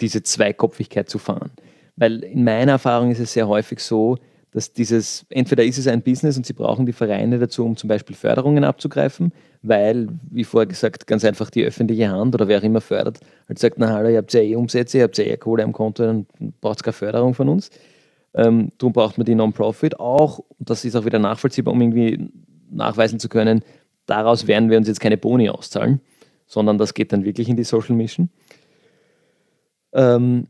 [0.00, 1.50] diese Zweikopfigkeit zu fahren.
[1.96, 4.18] Weil in meiner Erfahrung ist es sehr häufig so,
[4.54, 7.88] dass dieses, entweder ist es ein Business und sie brauchen die Vereine dazu, um zum
[7.88, 12.62] Beispiel Förderungen abzugreifen, weil, wie vorher gesagt, ganz einfach die öffentliche Hand oder wer auch
[12.62, 15.36] immer fördert, halt sagt, na hallo, ihr habt ja eh Umsätze, ihr habt ja eh
[15.36, 16.26] Kohle am Konto, dann
[16.60, 17.70] braucht es keine Förderung von uns.
[18.32, 22.30] Ähm, darum braucht man die Non-Profit auch, und das ist auch wieder nachvollziehbar, um irgendwie
[22.70, 23.64] nachweisen zu können,
[24.06, 26.00] daraus werden wir uns jetzt keine Boni auszahlen,
[26.46, 28.30] sondern das geht dann wirklich in die Social Mission.
[29.92, 30.46] Ähm,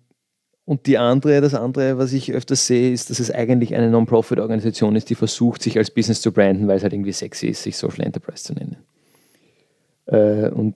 [0.66, 4.96] und die andere, das andere, was ich öfters sehe, ist, dass es eigentlich eine Non-Profit-Organisation
[4.96, 7.76] ist, die versucht, sich als Business zu branden, weil es halt irgendwie sexy ist, sich
[7.76, 8.76] Social Enterprise zu nennen.
[10.06, 10.74] Äh, und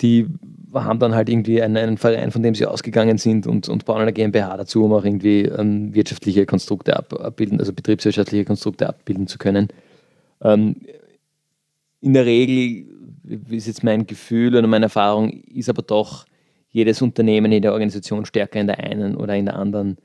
[0.00, 0.26] die
[0.72, 4.12] haben dann halt irgendwie einen, Verein, von dem sie ausgegangen sind und, und bauen eine
[4.12, 9.38] GmbH dazu, um auch irgendwie ähm, wirtschaftliche Konstrukte ab, abbilden, also betriebswirtschaftliche Konstrukte abbilden zu
[9.38, 9.68] können.
[10.42, 10.76] Ähm,
[12.00, 12.86] in der Regel
[13.50, 16.26] ist jetzt mein Gefühl oder meine Erfahrung, ist aber doch
[16.70, 19.96] jedes Unternehmen in der Organisation stärker in der einen oder in der anderen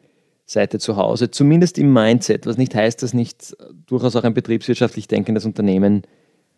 [0.45, 5.07] Seite zu Hause, zumindest im Mindset, was nicht heißt, dass nicht durchaus auch ein betriebswirtschaftlich
[5.07, 6.03] denkendes Unternehmen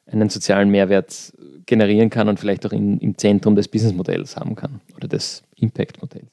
[0.07, 1.33] einen sozialen Mehrwert
[1.65, 6.27] generieren kann und vielleicht auch in, im Zentrum des Businessmodells haben kann oder des Impact-Modells.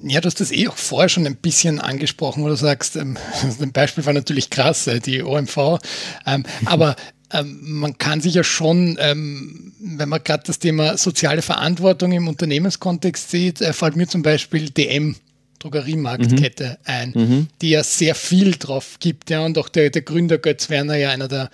[0.00, 3.16] Ja, du hast das eh auch vorher schon ein bisschen angesprochen, wo du sagst, ähm,
[3.60, 5.78] ein Beispiel war natürlich krass, äh, die OMV,
[6.24, 6.94] ähm, aber
[7.32, 12.28] ähm, man kann sich ja schon, ähm, wenn man gerade das Thema soziale Verantwortung im
[12.28, 15.16] Unternehmenskontext sieht, äh, fällt mir zum Beispiel DM,
[15.58, 16.76] Drogeriemarktkette, mhm.
[16.84, 17.46] ein, mhm.
[17.60, 19.30] die ja sehr viel drauf gibt.
[19.30, 21.50] Ja, und auch der, der Gründer Götz Werner ja einer der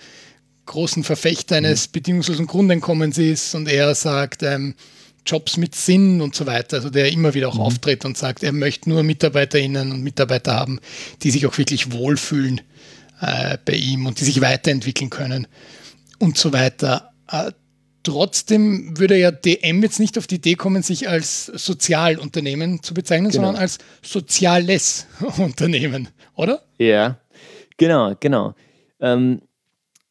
[0.65, 1.91] großen Verfechter eines mhm.
[1.91, 4.75] bedingungslosen Grundeinkommens ist und er sagt, ähm,
[5.25, 7.61] Jobs mit Sinn und so weiter, also der immer wieder auch mhm.
[7.61, 10.79] auftritt und sagt, er möchte nur MitarbeiterInnen und Mitarbeiter haben,
[11.23, 12.61] die sich auch wirklich wohlfühlen
[13.21, 15.47] äh, bei ihm und die sich weiterentwickeln können
[16.19, 17.11] und so weiter.
[17.29, 17.51] Äh,
[18.03, 23.31] trotzdem würde ja DM jetzt nicht auf die Idee kommen, sich als Sozialunternehmen zu bezeichnen,
[23.31, 23.45] genau.
[23.45, 26.61] sondern als soziales Unternehmen, oder?
[26.77, 27.19] Ja,
[27.77, 28.53] genau, genau.
[28.99, 29.41] Ähm,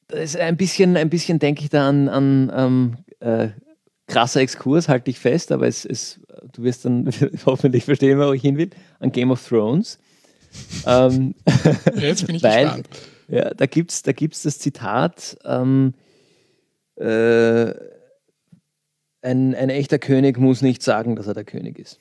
[0.08, 3.48] das ist ein bisschen, ein bisschen denke ich da an, an ähm, äh,
[4.06, 6.20] krasser Exkurs, halte ich fest, aber es, es,
[6.52, 7.10] du wirst dann
[7.46, 9.98] hoffentlich verstehen, wo ich hin will, an Game of Thrones.
[10.86, 11.34] Ähm,
[11.94, 12.88] Jetzt bin ich weil, gespannt.
[13.28, 15.94] Ja, da gibt es da gibt's das Zitat, ähm,
[16.96, 17.74] äh,
[19.22, 22.00] ein, ein echter König muss nicht sagen, dass er der König ist.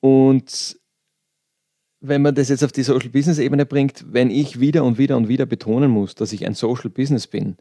[0.00, 0.78] Und
[2.00, 5.16] wenn man das jetzt auf die Social Business Ebene bringt, wenn ich wieder und wieder
[5.16, 7.56] und wieder betonen muss, dass ich ein Social Business bin,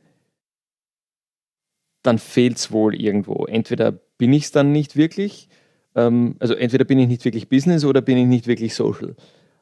[2.04, 3.46] dann fehlt es wohl irgendwo.
[3.46, 5.50] Entweder bin ich es dann nicht wirklich,
[5.98, 9.16] ähm, also entweder bin ich nicht wirklich Business oder bin ich nicht wirklich Social.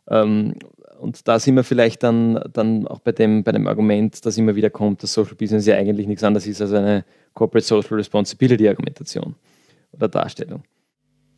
[0.10, 0.54] Ähm,
[1.00, 4.56] und da sind wir vielleicht dann, dann auch bei dem, bei dem Argument, das immer
[4.56, 8.68] wieder kommt, dass Social Business ja eigentlich nichts anderes ist als eine Corporate Social Responsibility
[8.68, 9.36] Argumentation
[9.94, 10.64] oder Darstellung.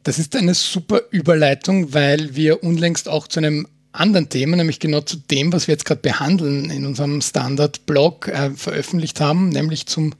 [0.03, 5.01] Das ist eine super Überleitung, weil wir unlängst auch zu einem anderen Thema, nämlich genau
[5.01, 10.13] zu dem, was wir jetzt gerade behandeln, in unserem Standard-Blog äh, veröffentlicht haben, nämlich zum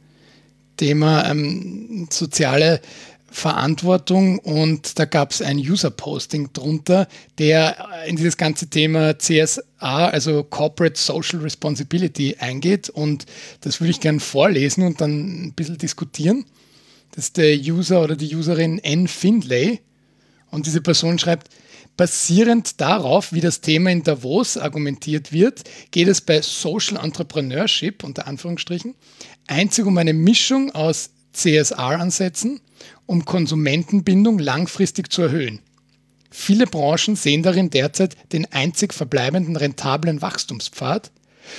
[0.78, 2.82] Thema ähm, soziale
[3.30, 10.44] Verantwortung und da gab es ein User-Posting drunter, der in dieses ganze Thema CSA, also
[10.44, 13.26] Corporate Social Responsibility, eingeht und
[13.62, 16.46] das würde ich gerne vorlesen und dann ein bisschen diskutieren.
[17.12, 19.08] Das ist der User oder die Userin N.
[19.08, 19.82] Findlay
[20.52, 21.50] und diese Person schreibt,
[21.98, 28.28] Basierend darauf, wie das Thema in Davos argumentiert wird, geht es bei Social Entrepreneurship unter
[28.28, 28.94] Anführungsstrichen
[29.48, 32.60] einzig um eine Mischung aus CSR-Ansätzen,
[33.06, 35.60] um Konsumentenbindung langfristig zu erhöhen.
[36.30, 41.12] Viele Branchen sehen darin derzeit den einzig verbleibenden rentablen Wachstumspfad,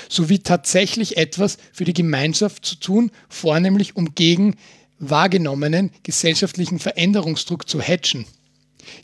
[0.09, 4.57] sowie tatsächlich etwas für die Gemeinschaft zu tun, vornehmlich um gegen
[4.99, 8.27] wahrgenommenen gesellschaftlichen Veränderungsdruck zu hatchen.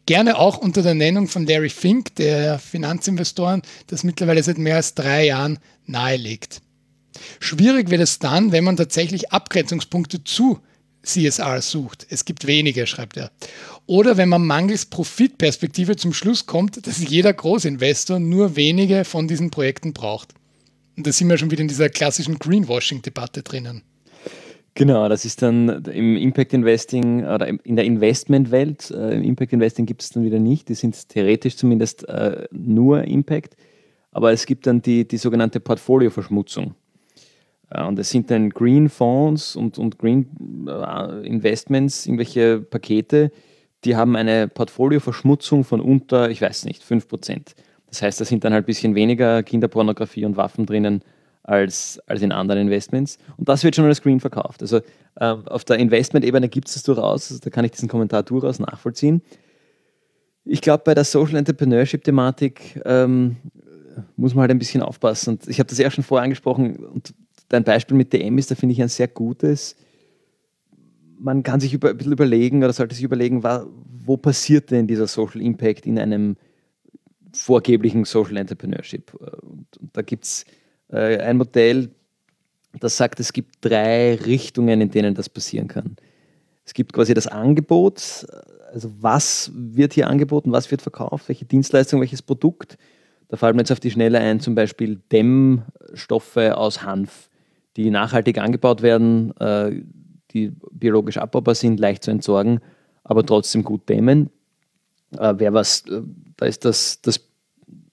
[0.07, 4.95] Gerne auch unter der Nennung von Larry Fink, der Finanzinvestoren, das mittlerweile seit mehr als
[4.95, 6.63] drei Jahren nahelegt.
[7.41, 10.59] Schwierig wird es dann, wenn man tatsächlich Abgrenzungspunkte zu
[11.03, 12.07] CSR sucht.
[12.11, 13.31] Es gibt wenige, schreibt er.
[13.87, 19.51] Oder wenn man mangels Profitperspektive zum Schluss kommt, dass jeder Großinvestor nur wenige von diesen
[19.51, 20.35] Projekten braucht.
[20.97, 23.83] Und da sind wir schon wieder in dieser klassischen Greenwashing-Debatte drinnen.
[24.77, 28.91] Genau, das ist dann im Impact Investing oder in der Investmentwelt.
[28.91, 30.69] Äh, Im Impact Investing gibt es dann wieder nicht.
[30.69, 33.57] Die sind theoretisch zumindest äh, nur Impact.
[34.11, 36.75] Aber es gibt dann die, die sogenannte Portfolioverschmutzung.
[37.71, 43.31] Äh, und es sind dann Green Fonds und, und Green äh, Investments, irgendwelche Pakete,
[43.85, 47.55] die haben eine Portfolioverschmutzung von unter, ich weiß nicht, 5%.
[47.89, 51.03] Das heißt, da sind dann halt ein bisschen weniger Kinderpornografie und Waffen drinnen
[51.43, 53.19] als, als in anderen Investments.
[53.37, 54.63] Und das wird schon als Green verkauft.
[54.63, 54.79] Also
[55.17, 58.59] äh, auf der Investment-Ebene gibt es das durchaus, also da kann ich diesen Kommentar durchaus
[58.59, 59.23] nachvollziehen.
[60.47, 63.37] Ich glaube, bei der Social Entrepreneurship-Thematik ähm,
[64.17, 65.35] muss man halt ein bisschen aufpassen.
[65.35, 67.15] Und ich habe das ja schon vorher angesprochen und
[67.49, 69.77] dein Beispiel mit DM ist, da finde ich ein sehr gutes.
[71.19, 75.07] Man kann sich über, ein bisschen überlegen oder sollte sich überlegen, wo passiert denn dieser
[75.07, 76.37] Social Impact in einem
[77.33, 79.15] vorgeblichen Social Entrepreneurship?
[79.15, 80.45] Und, und da gibt es
[80.91, 81.91] äh, ein Modell,
[82.81, 85.97] das sagt, es gibt drei Richtungen, in denen das passieren kann.
[86.65, 88.27] Es gibt quasi das Angebot,
[88.73, 92.77] also was wird hier angeboten, was wird verkauft, welche Dienstleistung, welches Produkt.
[93.29, 97.31] Da fällt mir jetzt auf die Schnelle ein, zum Beispiel Dämmstoffe aus Hanf,
[97.77, 99.83] die nachhaltig angebaut werden, äh,
[100.31, 102.61] die biologisch abbaubar sind, leicht zu entsorgen,
[103.05, 104.31] aber trotzdem gut dämmen.
[105.17, 105.85] Äh, wer was,
[106.37, 107.21] da ist das, das,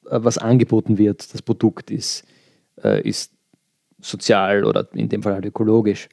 [0.04, 2.26] was angeboten wird, das Produkt ist
[2.84, 3.32] äh, ist
[4.00, 6.10] sozial oder in dem Fall halt ökologisch.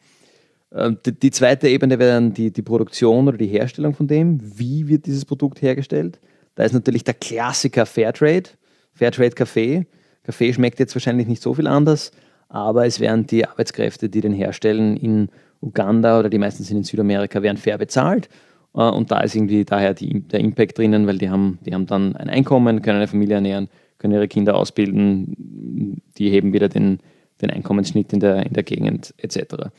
[0.73, 4.39] Ähm, die, die, zweite Ebene wäre dann die, die Produktion oder die Herstellung von dem.
[4.59, 6.21] Wie wird dieses Produkt hergestellt?
[6.55, 8.51] Da ist natürlich der Klassiker Fairtrade,
[8.93, 9.87] Fairtrade Kaffee.
[10.25, 12.11] Kaffee schmeckt jetzt wahrscheinlich nicht so viel anders,
[12.49, 15.29] aber es werden die Arbeitskräfte, die den herstellen in
[15.61, 18.29] Uganda oder die meisten sind in Südamerika, werden fair bezahlt.
[18.75, 21.87] Äh, und da ist irgendwie daher die, der Impact drinnen, weil die haben, die haben
[21.87, 27.01] dann ein Einkommen, können eine Familie ernähren, können ihre Kinder ausbilden, die heben wieder den,
[27.43, 29.71] den Einkommensschnitt in der, in der Gegend etc.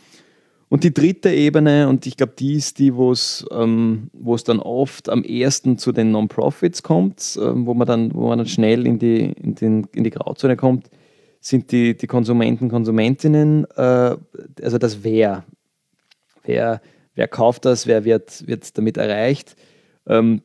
[0.67, 4.11] Und die dritte Ebene, und ich glaube, die ist die, wo es ähm,
[4.45, 8.47] dann oft am ersten zu den Non-Profits kommt, äh, wo, man dann, wo man dann
[8.47, 10.89] schnell in die, in, den, in die Grauzone kommt,
[11.39, 14.15] sind die, die Konsumenten, Konsumentinnen, äh,
[14.61, 15.45] also das Wer.
[16.43, 16.81] Wer,
[17.15, 19.55] wer kauft das, wer wird, wird damit erreicht.
[20.07, 20.41] Ähm,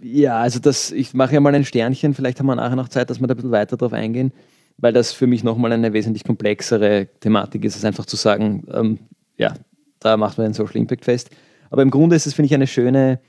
[0.00, 3.10] ja, also das, ich mache ja mal ein Sternchen, vielleicht haben wir nachher noch Zeit,
[3.10, 4.32] dass wir da ein bisschen weiter drauf eingehen,
[4.78, 8.98] weil das für mich nochmal eine wesentlich komplexere Thematik ist, als einfach zu sagen, ähm,
[9.36, 9.54] ja,
[10.00, 11.30] da macht man einen Social Impact fest.
[11.70, 13.20] Aber im Grunde ist es, finde ich, eine schöne,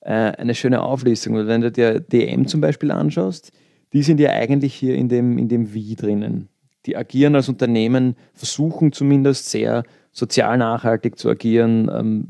[0.00, 1.34] äh, eine schöne Auflistung.
[1.34, 3.52] Weil wenn du dir DM zum Beispiel anschaust,
[3.92, 6.48] die sind ja eigentlich hier in dem, in dem Wie drinnen.
[6.86, 12.28] Die agieren als Unternehmen, versuchen zumindest sehr sozial nachhaltig zu agieren, ähm,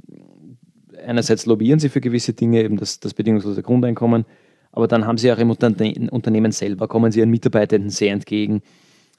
[1.04, 4.24] einerseits lobbyieren sie für gewisse Dinge, eben das, das bedingungslose Grundeinkommen,
[4.72, 8.62] aber dann haben sie auch im Unterne Unternehmen selber, kommen sie ihren Mitarbeitenden sehr entgegen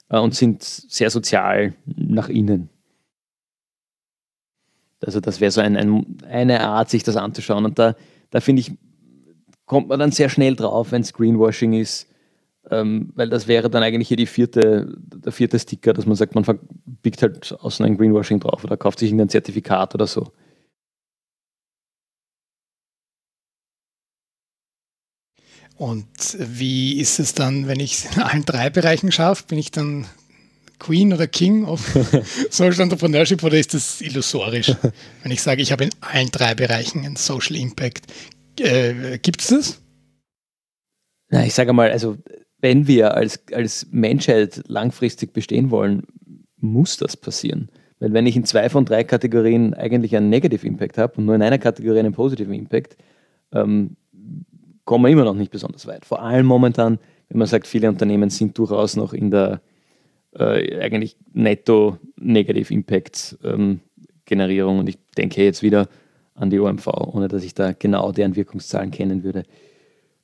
[0.08, 2.70] äh, und sind sehr sozial nach innen.
[5.00, 7.64] Also das wäre so ein, ein, eine Art, sich das anzuschauen.
[7.64, 7.94] Und da,
[8.30, 8.72] da finde ich,
[9.66, 12.08] kommt man dann sehr schnell drauf, wenn es Greenwashing ist,
[12.70, 16.34] ähm, weil das wäre dann eigentlich hier die vierte, der vierte Sticker, dass man sagt,
[16.34, 16.44] man
[17.02, 20.32] biegt halt außen ein Greenwashing drauf oder kauft sich irgendein Zertifikat oder so.
[25.76, 26.06] Und
[26.38, 29.44] wie ist es dann, wenn ich es in allen drei Bereichen schaffe?
[29.48, 30.06] Bin ich dann
[30.78, 31.80] Queen oder King of
[32.50, 34.72] Social Entrepreneurship oder ist das illusorisch?
[35.22, 38.06] Wenn ich sage, ich habe in allen drei Bereichen einen Social Impact,
[38.60, 39.80] äh, gibt es das?
[41.30, 42.18] Na, ich sage mal, also
[42.64, 46.04] wenn wir als, als Menschheit langfristig bestehen wollen,
[46.56, 47.68] muss das passieren.
[47.98, 51.34] Weil wenn ich in zwei von drei Kategorien eigentlich einen Negative Impact habe und nur
[51.34, 52.96] in einer Kategorie einen positiven Impact,
[53.52, 53.96] ähm,
[54.86, 56.06] kommen wir immer noch nicht besonders weit.
[56.06, 56.98] Vor allem momentan,
[57.28, 59.60] wenn man sagt, viele Unternehmen sind durchaus noch in der
[60.32, 63.80] äh, eigentlich netto Negative Impact ähm,
[64.24, 65.86] Generierung und ich denke jetzt wieder
[66.34, 69.42] an die OMV, ohne dass ich da genau deren Wirkungszahlen kennen würde.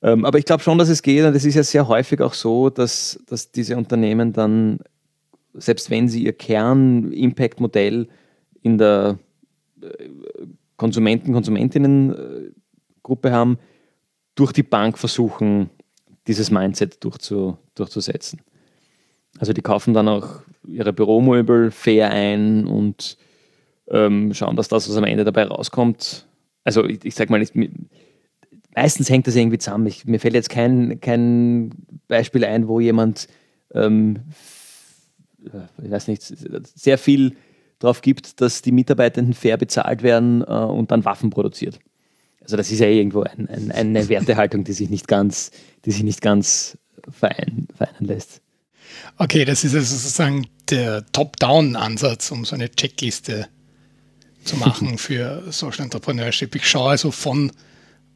[0.01, 2.33] Ähm, aber ich glaube schon, dass es geht und es ist ja sehr häufig auch
[2.33, 4.79] so, dass, dass diese Unternehmen dann,
[5.53, 8.07] selbst wenn sie ihr Kern-Impact-Modell
[8.63, 9.19] in der
[9.81, 9.87] äh,
[10.77, 13.59] Konsumenten-, Konsumentinnen-Gruppe haben,
[14.33, 15.69] durch die Bank versuchen,
[16.27, 18.41] dieses Mindset durchzu, durchzusetzen.
[19.39, 23.17] Also die kaufen dann auch ihre Büromöbel fair ein und
[23.89, 26.27] ähm, schauen, dass das, was am Ende dabei rauskommt.
[26.63, 27.41] Also ich, ich sag mal,
[28.75, 29.87] meistens hängt das irgendwie zusammen.
[29.87, 31.71] Ich, mir fällt jetzt kein, kein
[32.07, 33.27] Beispiel ein, wo jemand,
[33.73, 34.19] ähm,
[35.83, 37.35] ich weiß nicht, sehr viel
[37.79, 41.79] darauf gibt, dass die Mitarbeitenden fair bezahlt werden äh, und dann Waffen produziert.
[42.41, 45.51] Also das ist ja irgendwo ein, ein, eine Wertehaltung, die sich nicht ganz,
[45.85, 46.77] die sich nicht ganz
[47.09, 48.41] vereinen, vereinen lässt.
[49.17, 53.47] Okay, das ist also sozusagen der Top-Down-Ansatz, um so eine Checkliste
[54.43, 56.55] zu machen für Social Entrepreneurship.
[56.55, 57.51] Ich schaue also von,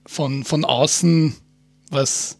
[0.05, 1.35] von, von außen,
[1.89, 2.37] was,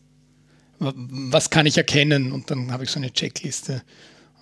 [0.80, 3.82] was kann ich erkennen und dann habe ich so eine Checkliste.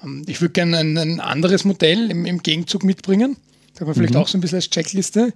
[0.04, 3.38] Ähm, ich würde gerne ein, ein, anderes Modell im, im Gegenzug mitbringen.
[3.74, 4.20] Sagen wir vielleicht mhm.
[4.20, 5.34] auch so ein bisschen als Checkliste.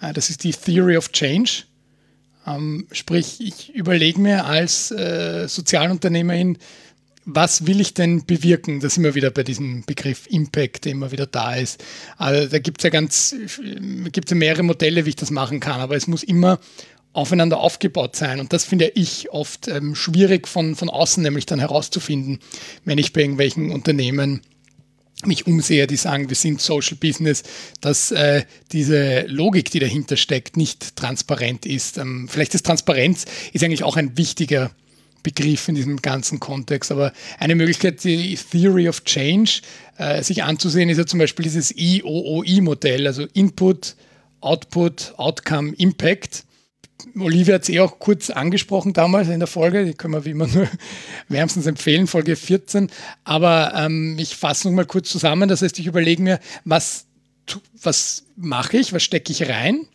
[0.00, 1.64] Äh, das ist die Theory of Change.
[2.46, 6.58] Ähm, sprich, ich überlege mir als äh, Sozialunternehmerin,
[7.26, 8.80] was will ich denn bewirken?
[8.80, 11.84] Da sind wir wieder bei diesem Begriff Impact, der immer wieder da ist.
[12.16, 13.34] Also da gibt es ja ganz,
[14.10, 16.58] gibt ja mehrere Modelle, wie ich das machen kann, aber es muss immer
[17.12, 18.40] aufeinander aufgebaut sein.
[18.40, 22.38] Und das finde ich oft ähm, schwierig von, von außen, nämlich dann herauszufinden,
[22.84, 24.42] wenn ich bei irgendwelchen Unternehmen
[25.26, 27.42] mich umsehe, die sagen, wir sind Social Business,
[27.80, 31.98] dass äh, diese Logik, die dahinter steckt, nicht transparent ist.
[31.98, 34.70] Ähm, vielleicht ist Transparenz ist eigentlich auch ein wichtiger
[35.22, 36.90] Begriff in diesem ganzen Kontext.
[36.90, 39.60] Aber eine Möglichkeit, die Theory of Change
[39.98, 43.96] äh, sich anzusehen, ist ja zum Beispiel dieses IOOI-Modell, also Input,
[44.40, 46.44] Output, Outcome, Impact.
[47.22, 50.30] Olivia hat es eh auch kurz angesprochen damals in der Folge, die können wir wie
[50.30, 50.68] immer nur
[51.28, 52.90] wärmstens empfehlen, Folge 14.
[53.24, 55.48] Aber ähm, ich fasse noch mal kurz zusammen.
[55.48, 57.06] Das heißt, ich überlege mir, was,
[57.80, 59.86] was mache ich, was stecke ich rein,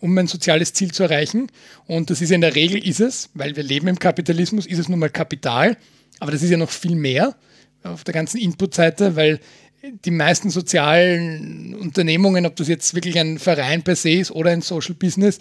[0.00, 1.48] um ein soziales Ziel zu erreichen.
[1.86, 4.88] Und das ist in der Regel ist es, weil wir leben im Kapitalismus, ist es
[4.88, 5.76] nun mal Kapital.
[6.18, 7.36] Aber das ist ja noch viel mehr
[7.82, 9.40] auf der ganzen Input-Seite, weil
[9.82, 14.62] die meisten sozialen Unternehmungen, ob das jetzt wirklich ein Verein per se ist oder ein
[14.62, 15.38] Social Business,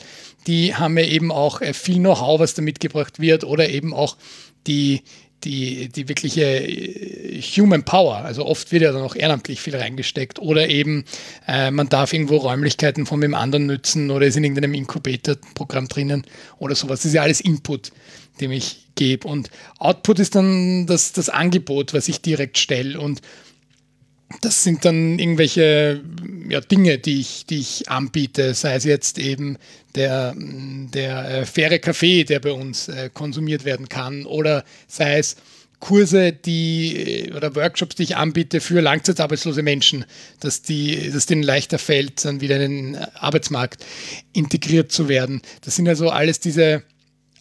[0.48, 4.18] die haben ja eben auch äh, viel Know-how, was da mitgebracht wird oder eben auch
[4.66, 5.02] die,
[5.44, 8.18] die, die wirkliche äh, Human Power.
[8.18, 11.04] Also oft wird ja dann auch ehrenamtlich viel reingesteckt oder eben
[11.48, 16.26] äh, man darf irgendwo Räumlichkeiten von dem anderen nützen oder ist in irgendeinem Incubator-Programm drinnen
[16.60, 17.00] oder sowas.
[17.00, 17.92] Das ist ja alles Input,
[18.40, 19.28] den ich gebe.
[19.28, 19.50] Und
[19.80, 23.00] Output ist dann das, das Angebot, was ich direkt stelle.
[23.00, 23.22] Und
[24.42, 26.02] das sind dann irgendwelche
[26.50, 29.58] ja, Dinge, die ich, die ich anbiete, sei es jetzt eben
[29.96, 35.36] der, der äh, faire Kaffee, der bei uns äh, konsumiert werden kann, oder sei es
[35.80, 40.06] Kurse, die äh, oder Workshops, die ich anbiete für langzeitarbeitslose Menschen,
[40.40, 43.86] dass, die, dass denen leichter fällt, dann wieder in den Arbeitsmarkt
[44.34, 45.42] integriert zu werden.
[45.62, 46.84] Das sind also alles diese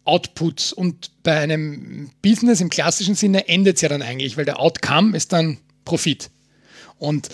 [0.05, 4.59] Outputs und bei einem Business im klassischen Sinne endet es ja dann eigentlich, weil der
[4.59, 6.31] Outcome ist dann Profit.
[6.99, 7.29] Und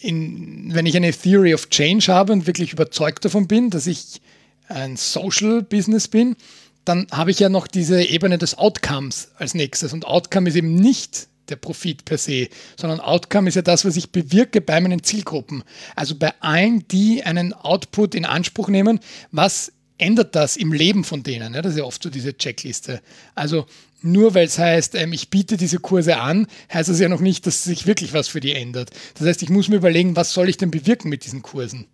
[0.00, 4.20] in, wenn ich eine Theory of Change habe und wirklich überzeugt davon bin, dass ich
[4.68, 6.36] ein Social Business bin,
[6.84, 9.92] dann habe ich ja noch diese Ebene des Outcomes als nächstes.
[9.92, 13.96] Und Outcome ist eben nicht der Profit per se, sondern Outcome ist ja das, was
[13.96, 15.62] ich bewirke bei meinen Zielgruppen.
[15.94, 19.00] Also bei allen, die einen Output in Anspruch nehmen,
[19.30, 21.52] was ändert das im Leben von denen?
[21.52, 23.00] das ist ja oft so diese Checkliste.
[23.34, 23.66] Also
[24.02, 27.46] nur weil es heißt, ähm, ich biete diese Kurse an, heißt das ja noch nicht,
[27.46, 28.90] dass sich wirklich was für die ändert.
[29.14, 31.86] Das heißt, ich muss mir überlegen, was soll ich denn bewirken mit diesen Kursen?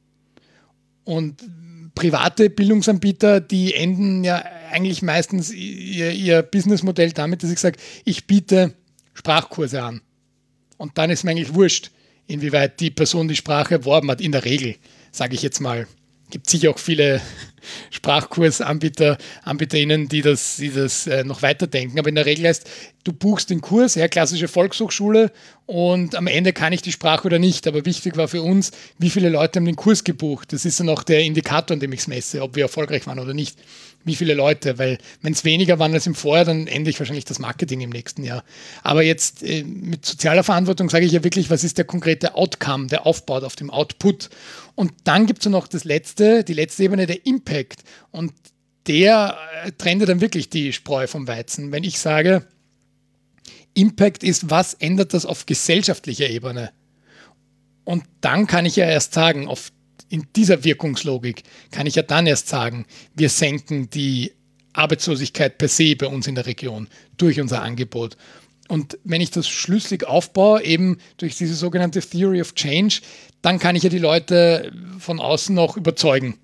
[1.04, 1.42] Und
[1.94, 8.26] private Bildungsanbieter, die enden ja eigentlich meistens ihr, ihr Businessmodell damit, dass ich sage, ich
[8.26, 8.74] biete
[9.14, 10.00] Sprachkurse an.
[10.76, 11.90] Und dann ist mir eigentlich wurscht,
[12.26, 14.20] inwieweit die Person die Sprache erworben hat.
[14.20, 14.76] In der Regel,
[15.10, 15.88] sage ich jetzt mal.
[16.30, 17.20] Gibt sicher auch viele
[17.90, 21.98] Sprachkursanbieter, AnbieterInnen, die das, die das äh, noch weiterdenken.
[21.98, 22.68] Aber in der Regel heißt,
[23.04, 25.32] du buchst den Kurs, ja, klassische Volkshochschule
[25.66, 27.66] und am Ende kann ich die Sprache oder nicht.
[27.66, 30.52] Aber wichtig war für uns, wie viele Leute haben den Kurs gebucht.
[30.52, 33.18] Das ist dann auch der Indikator, an dem ich es messe, ob wir erfolgreich waren
[33.18, 33.58] oder nicht
[34.08, 37.24] wie viele Leute, weil wenn es weniger waren als im Vorjahr, dann ende ich wahrscheinlich
[37.24, 38.42] das Marketing im nächsten Jahr.
[38.82, 42.88] Aber jetzt äh, mit sozialer Verantwortung sage ich ja wirklich, was ist der konkrete Outcome,
[42.88, 44.30] der aufbaut auf dem Output.
[44.74, 47.84] Und dann gibt es noch das letzte, die letzte Ebene, der Impact.
[48.10, 48.32] Und
[48.88, 51.70] der äh, trennt dann wirklich die Spreu vom Weizen.
[51.70, 52.44] Wenn ich sage,
[53.74, 56.70] Impact ist, was ändert das auf gesellschaftlicher Ebene?
[57.84, 59.70] Und dann kann ich ja erst sagen, auf
[60.08, 64.32] in dieser Wirkungslogik kann ich ja dann erst sagen, wir senken die
[64.72, 68.16] Arbeitslosigkeit per se bei uns in der Region durch unser Angebot.
[68.68, 73.00] Und wenn ich das schlüssig aufbaue, eben durch diese sogenannte Theory of Change,
[73.42, 76.38] dann kann ich ja die Leute von außen noch überzeugen,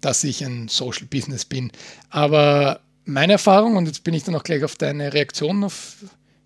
[0.00, 1.70] dass ich ein Social Business bin.
[2.10, 5.96] Aber meine Erfahrung, und jetzt bin ich dann auch gleich auf deine Reaktion auf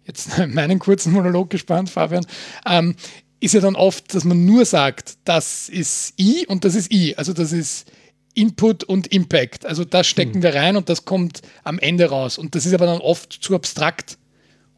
[0.05, 2.27] jetzt meinen kurzen Monolog gespannt, Fabian,
[2.67, 2.95] ähm,
[3.43, 7.17] ist ja dann oft, dass man nur sagt, das ist I und das ist I.
[7.17, 7.91] Also das ist
[8.35, 9.67] Input und Impact.
[9.67, 10.43] Also das stecken mhm.
[10.45, 12.39] wir rein und das kommt am Ende raus.
[12.39, 14.17] Und das ist aber dann oft zu abstrakt,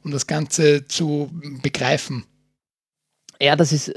[0.02, 1.30] um das Ganze zu
[1.62, 2.24] begreifen.
[3.38, 3.94] Ja, das ist äh,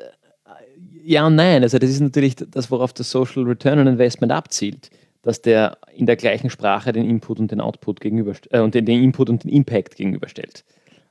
[1.03, 1.63] ja und nein.
[1.63, 4.89] Also das ist natürlich das, worauf das Social Return on Investment abzielt,
[5.21, 8.85] dass der in der gleichen Sprache den Input und den Output gegenüber äh, und den,
[8.85, 10.65] den Input und den Impact gegenüberstellt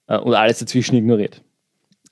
[0.09, 1.42] äh, und alles dazwischen ignoriert.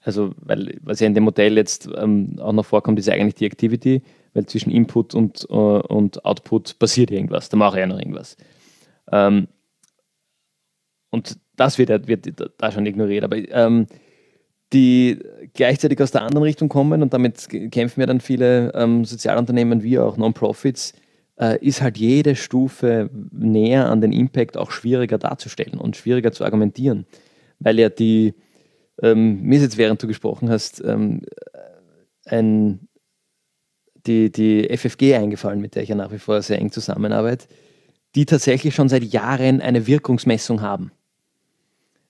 [0.04, 3.46] Also, weil was ja in dem Modell jetzt ähm, auch noch vorkommt, ist eigentlich die
[3.46, 4.02] Activity,
[4.34, 8.36] weil zwischen Input und, äh, und Output passiert irgendwas, da mache ich ja noch irgendwas.
[9.10, 9.48] Ähm,
[11.10, 13.24] und das wird, wird da schon ignoriert.
[13.24, 13.86] Aber ähm,
[14.74, 15.20] die
[15.54, 19.98] gleichzeitig aus der anderen Richtung kommen und damit kämpfen ja dann viele ähm, Sozialunternehmen wie
[19.98, 20.92] auch Non-Profits,
[21.36, 26.44] äh, ist halt jede Stufe näher an den Impact auch schwieriger darzustellen und schwieriger zu
[26.44, 27.06] argumentieren,
[27.58, 28.34] weil ja die
[29.02, 31.22] ähm, mir ist jetzt, während du gesprochen hast, ähm,
[32.26, 32.88] ein,
[34.06, 37.46] die, die FFG eingefallen, mit der ich ja nach wie vor sehr eng zusammenarbeite,
[38.14, 40.92] die tatsächlich schon seit Jahren eine Wirkungsmessung haben.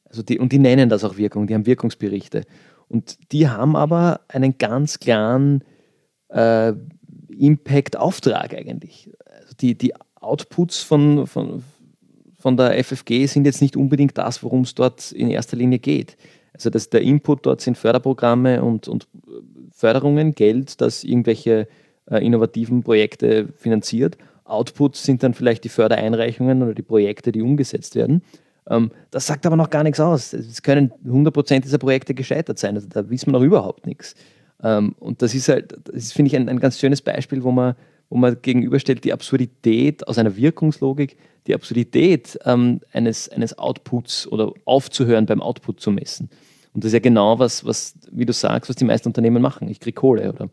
[0.04, 2.42] Also die, und die nennen das auch Wirkung, die haben Wirkungsberichte.
[2.88, 5.64] Und die haben aber einen ganz klaren
[6.28, 6.72] äh,
[7.28, 9.10] Impact-Auftrag eigentlich.
[9.26, 11.64] Also die, die Outputs von, von,
[12.38, 16.16] von der FFG sind jetzt nicht unbedingt das, worum es dort in erster Linie geht.
[16.54, 19.08] Also das, der Input dort sind Förderprogramme und, und
[19.72, 21.68] Förderungen, Geld, das irgendwelche
[22.10, 24.16] äh, innovativen Projekte finanziert.
[24.44, 28.22] Outputs sind dann vielleicht die Fördereinreichungen oder die Projekte, die umgesetzt werden.
[28.68, 30.32] Ähm, das sagt aber noch gar nichts aus.
[30.32, 32.76] Es können 100% dieser Projekte gescheitert sein.
[32.76, 34.14] Also da wissen wir noch überhaupt nichts.
[34.62, 37.74] Ähm, und das ist halt, das finde ich, ein, ein ganz schönes Beispiel, wo man,
[38.14, 41.16] wo man gegenüberstellt die Absurdität aus einer Wirkungslogik,
[41.48, 46.30] die Absurdität ähm, eines, eines Outputs oder aufzuhören beim Output zu messen.
[46.72, 49.68] Und das ist ja genau was, was, wie du sagst, was die meisten Unternehmen machen.
[49.68, 50.48] Ich kriege Kohle oder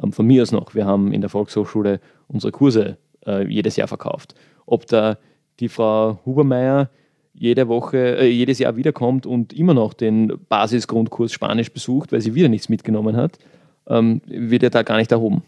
[0.00, 0.72] ähm, von mir aus noch.
[0.76, 1.98] Wir haben in der Volkshochschule
[2.28, 2.96] unsere Kurse
[3.26, 4.36] äh, jedes Jahr verkauft.
[4.64, 5.18] Ob da
[5.58, 6.90] die Frau Hubermeier
[7.34, 12.36] jede Woche, äh, jedes Jahr wiederkommt und immer noch den Basisgrundkurs Spanisch besucht, weil sie
[12.36, 13.40] wieder nichts mitgenommen hat,
[13.88, 15.42] ähm, wird ja da gar nicht erhoben.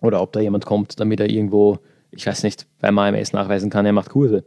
[0.00, 1.78] Oder ob da jemand kommt, damit er irgendwo,
[2.10, 4.44] ich weiß nicht, beim AMS nachweisen kann, er macht Kurse.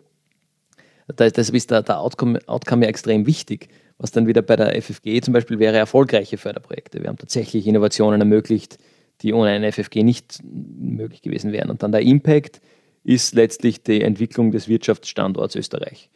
[1.07, 3.69] Deshalb ist der, der Outcome, Outcome ja extrem wichtig
[4.01, 7.01] was dann wieder bei der FFG zum Beispiel wäre, erfolgreiche Förderprojekte.
[7.01, 8.79] Wir haben tatsächlich Innovationen ermöglicht,
[9.21, 11.69] die ohne eine FFG nicht möglich gewesen wären.
[11.69, 12.61] Und dann der Impact
[13.03, 16.09] ist letztlich die Entwicklung des Wirtschaftsstandorts Österreich.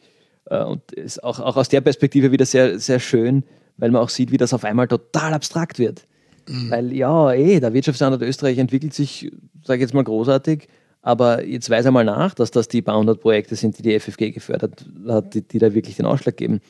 [0.46, 3.44] Äh, und ist auch, auch aus der Perspektive wieder sehr, sehr schön,
[3.76, 6.08] weil man auch sieht, wie das auf einmal total abstrakt wird.
[6.48, 6.70] Mhm.
[6.70, 9.30] Weil ja, eh, der Wirtschaftsstandort Österreich entwickelt sich,
[9.64, 10.68] sage ich jetzt mal, großartig,
[11.02, 13.98] aber jetzt weiß er mal nach, dass das die paar hundert Projekte sind, die die
[13.98, 16.60] FFG gefördert hat, die, die da wirklich den Ausschlag geben.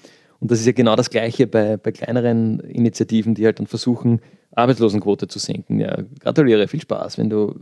[0.41, 4.21] Und das ist ja genau das Gleiche bei, bei kleineren Initiativen, die halt dann versuchen,
[4.55, 5.81] Arbeitslosenquote zu senken.
[5.81, 7.55] Ja, gratuliere, viel Spaß, wenn du,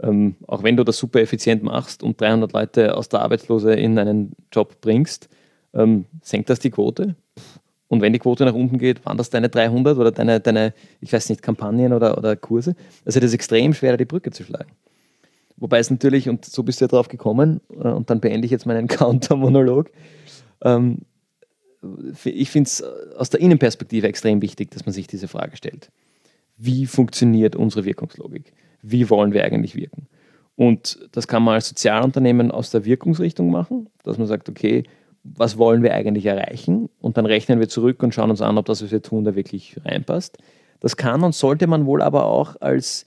[0.00, 3.98] ähm, auch wenn du das super effizient machst und 300 Leute aus der Arbeitslose in
[3.98, 5.28] einen Job bringst,
[5.74, 7.14] ähm, senkt das die Quote?
[7.92, 10.72] Und wenn die Quote nach unten geht, waren das deine 300 oder deine, deine
[11.02, 12.74] ich weiß nicht, Kampagnen oder, oder Kurse?
[13.04, 14.70] Also das ist extrem schwer, die Brücke zu schlagen.
[15.58, 18.50] Wobei es natürlich, und so bist du ja drauf gekommen, äh, und dann beende ich
[18.50, 19.90] jetzt meinen Counter-Monolog,
[20.64, 21.00] ähm,
[22.24, 22.86] ich finde es äh,
[23.18, 25.90] aus der Innenperspektive extrem wichtig, dass man sich diese Frage stellt.
[26.56, 28.54] Wie funktioniert unsere Wirkungslogik?
[28.80, 30.06] Wie wollen wir eigentlich wirken?
[30.56, 34.84] Und das kann man als Sozialunternehmen aus der Wirkungsrichtung machen, dass man sagt, okay,
[35.24, 36.88] was wollen wir eigentlich erreichen?
[37.00, 39.34] Und dann rechnen wir zurück und schauen uns an, ob das, was wir tun, da
[39.34, 40.38] wirklich reinpasst.
[40.80, 43.06] Das kann und sollte man wohl aber auch als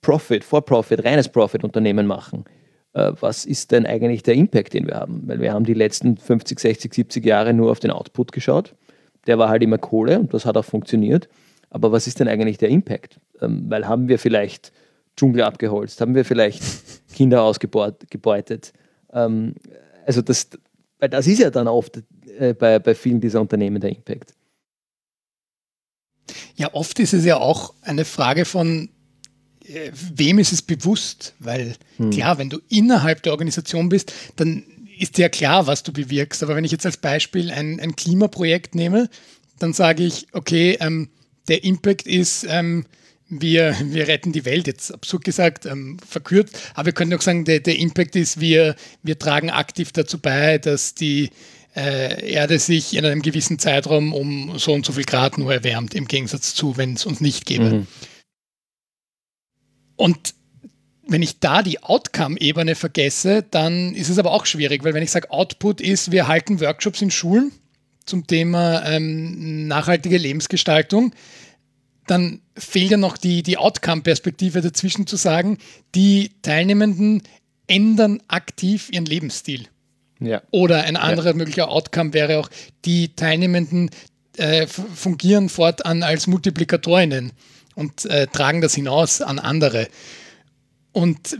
[0.00, 2.44] Profit, For-Profit, reines Profit-Unternehmen machen,
[2.96, 5.22] äh, was ist denn eigentlich der Impact, den wir haben?
[5.26, 8.74] Weil wir haben die letzten 50, 60, 70 Jahre nur auf den Output geschaut.
[9.26, 11.28] Der war halt immer Kohle und das hat auch funktioniert.
[11.68, 13.20] Aber was ist denn eigentlich der Impact?
[13.42, 14.72] Ähm, weil haben wir vielleicht
[15.16, 16.62] Dschungel abgeholzt, haben wir vielleicht
[17.12, 18.72] Kinder ausgebeutet?
[19.12, 19.54] Ähm,
[20.06, 20.48] also das,
[20.98, 22.02] weil das ist ja dann oft
[22.38, 24.34] äh, bei, bei vielen dieser Unternehmen der Impact.
[26.56, 28.88] Ja, oft ist es ja auch eine Frage von,
[29.64, 31.34] äh, wem ist es bewusst?
[31.38, 32.10] Weil hm.
[32.10, 34.64] klar, wenn du innerhalb der Organisation bist, dann
[34.98, 36.42] ist dir ja klar, was du bewirkst.
[36.42, 39.10] Aber wenn ich jetzt als Beispiel ein, ein Klimaprojekt nehme,
[39.58, 41.10] dann sage ich, okay, ähm,
[41.48, 42.86] der Impact ist, ähm,
[43.28, 47.44] wir, wir retten die Welt, jetzt absurd gesagt, ähm, verkürzt, aber wir können auch sagen,
[47.44, 51.30] der, der Impact ist, wir, wir tragen aktiv dazu bei, dass die
[51.74, 55.94] äh, Erde sich in einem gewissen Zeitraum um so und so viel Grad nur erwärmt,
[55.94, 57.64] im Gegensatz zu, wenn es uns nicht gäbe.
[57.64, 57.86] Mhm.
[59.96, 60.34] Und
[61.08, 65.10] wenn ich da die Outcome-Ebene vergesse, dann ist es aber auch schwierig, weil wenn ich
[65.10, 67.52] sage, Output ist, wir halten Workshops in Schulen
[68.04, 71.12] zum Thema ähm, nachhaltige Lebensgestaltung,
[72.06, 75.58] dann fehlt ja noch die, die Outcome-Perspektive dazwischen zu sagen,
[75.94, 77.22] die Teilnehmenden
[77.66, 79.66] ändern aktiv ihren Lebensstil.
[80.20, 80.42] Ja.
[80.50, 81.36] Oder ein anderer ja.
[81.36, 82.48] möglicher Outcome wäre auch,
[82.84, 83.90] die Teilnehmenden
[84.36, 87.32] äh, fungieren fortan als Multiplikatorinnen
[87.74, 89.88] und äh, tragen das hinaus an andere.
[90.92, 91.36] Und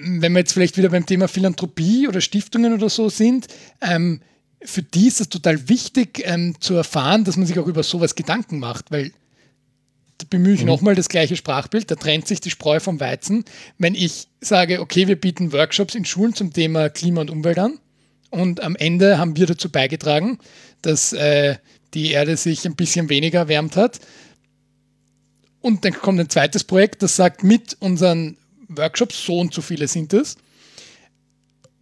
[0.00, 3.46] wenn wir jetzt vielleicht wieder beim Thema Philanthropie oder Stiftungen oder so sind,
[3.80, 4.20] ähm,
[4.62, 8.14] für die ist es total wichtig ähm, zu erfahren, dass man sich auch über sowas
[8.14, 9.12] Gedanken macht, weil
[10.24, 10.68] bemühe ich mhm.
[10.68, 13.44] nochmal das gleiche Sprachbild, da trennt sich die Spreu vom Weizen.
[13.78, 17.78] Wenn ich sage, okay, wir bieten Workshops in Schulen zum Thema Klima und Umwelt an
[18.30, 20.38] und am Ende haben wir dazu beigetragen,
[20.82, 21.56] dass äh,
[21.94, 24.00] die Erde sich ein bisschen weniger erwärmt hat.
[25.60, 28.36] Und dann kommt ein zweites Projekt, das sagt, mit unseren
[28.68, 30.36] Workshops, so und so viele sind es,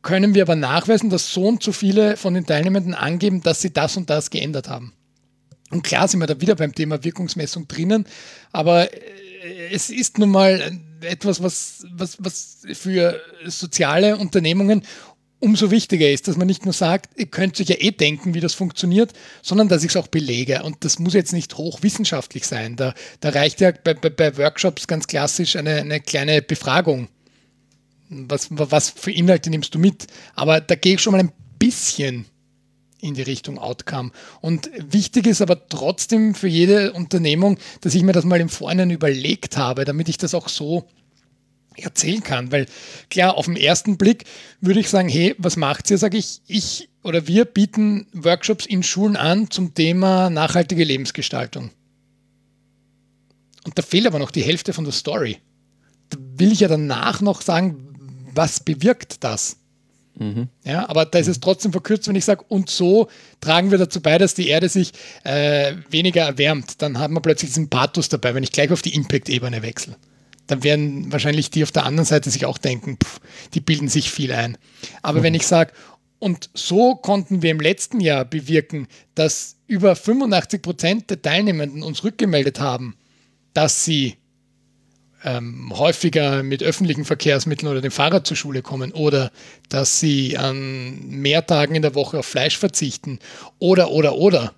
[0.03, 3.73] können wir aber nachweisen, dass so und so viele von den Teilnehmenden angeben, dass sie
[3.73, 4.93] das und das geändert haben.
[5.71, 8.07] Und klar sind wir da wieder beim Thema Wirkungsmessung drinnen,
[8.53, 14.83] aber äh, es ist nun mal etwas, was, was, was für soziale Unternehmungen
[15.45, 18.41] umso wichtiger ist, dass man nicht nur sagt, ihr könnt euch ja eh denken, wie
[18.41, 19.13] das funktioniert,
[19.43, 20.63] sondern dass ich es auch belege.
[20.63, 22.77] Und das muss jetzt nicht hochwissenschaftlich sein.
[22.77, 27.09] Da, da reicht ja bei, bei, bei Workshops ganz klassisch eine, eine kleine Befragung.
[28.09, 30.07] Was, was für Inhalte nimmst du mit?
[30.35, 32.25] Aber da gehe ich schon mal ein bisschen
[33.05, 34.11] in die Richtung Outcome.
[34.41, 38.91] Und wichtig ist aber trotzdem für jede Unternehmung, dass ich mir das mal im Vorhinein
[38.91, 40.89] überlegt habe, damit ich das auch so
[41.77, 42.51] erzählen kann.
[42.51, 42.67] Weil
[43.11, 44.25] klar, auf den ersten Blick
[44.61, 45.99] würde ich sagen, hey, was macht ihr?
[45.99, 51.71] Sage ich, ich oder wir bieten Workshops in Schulen an zum Thema nachhaltige Lebensgestaltung.
[53.65, 55.39] Und da fehlt aber noch die Hälfte von der Story.
[56.11, 59.57] Da will ich ja danach noch sagen, was bewirkt das?
[60.17, 60.49] Mhm.
[60.65, 63.09] Ja, aber da ist es trotzdem verkürzt, wenn ich sage, und so
[63.41, 64.93] tragen wir dazu bei, dass die Erde sich
[65.25, 66.83] äh, weniger erwärmt.
[66.83, 69.97] Dann haben wir plötzlich diesen Pathos dabei, wenn ich gleich auf die Impact-Ebene wechsle
[70.47, 73.21] dann werden wahrscheinlich die auf der anderen Seite sich auch denken, pff,
[73.55, 74.59] die bilden sich viel ein.
[75.03, 75.23] Aber mhm.
[75.23, 75.73] wenn ich sage,
[76.19, 82.05] und so konnten wir im letzten Jahr bewirken, dass über 85 Prozent der Teilnehmenden uns
[82.05, 82.97] rückgemeldet haben,
[83.53, 84.17] dass sie
[85.25, 89.31] ähm, häufiger mit öffentlichen Verkehrsmitteln oder dem Fahrrad zur Schule kommen oder
[89.69, 93.19] dass sie an mehr Tagen in der Woche auf Fleisch verzichten
[93.59, 94.55] oder, oder, oder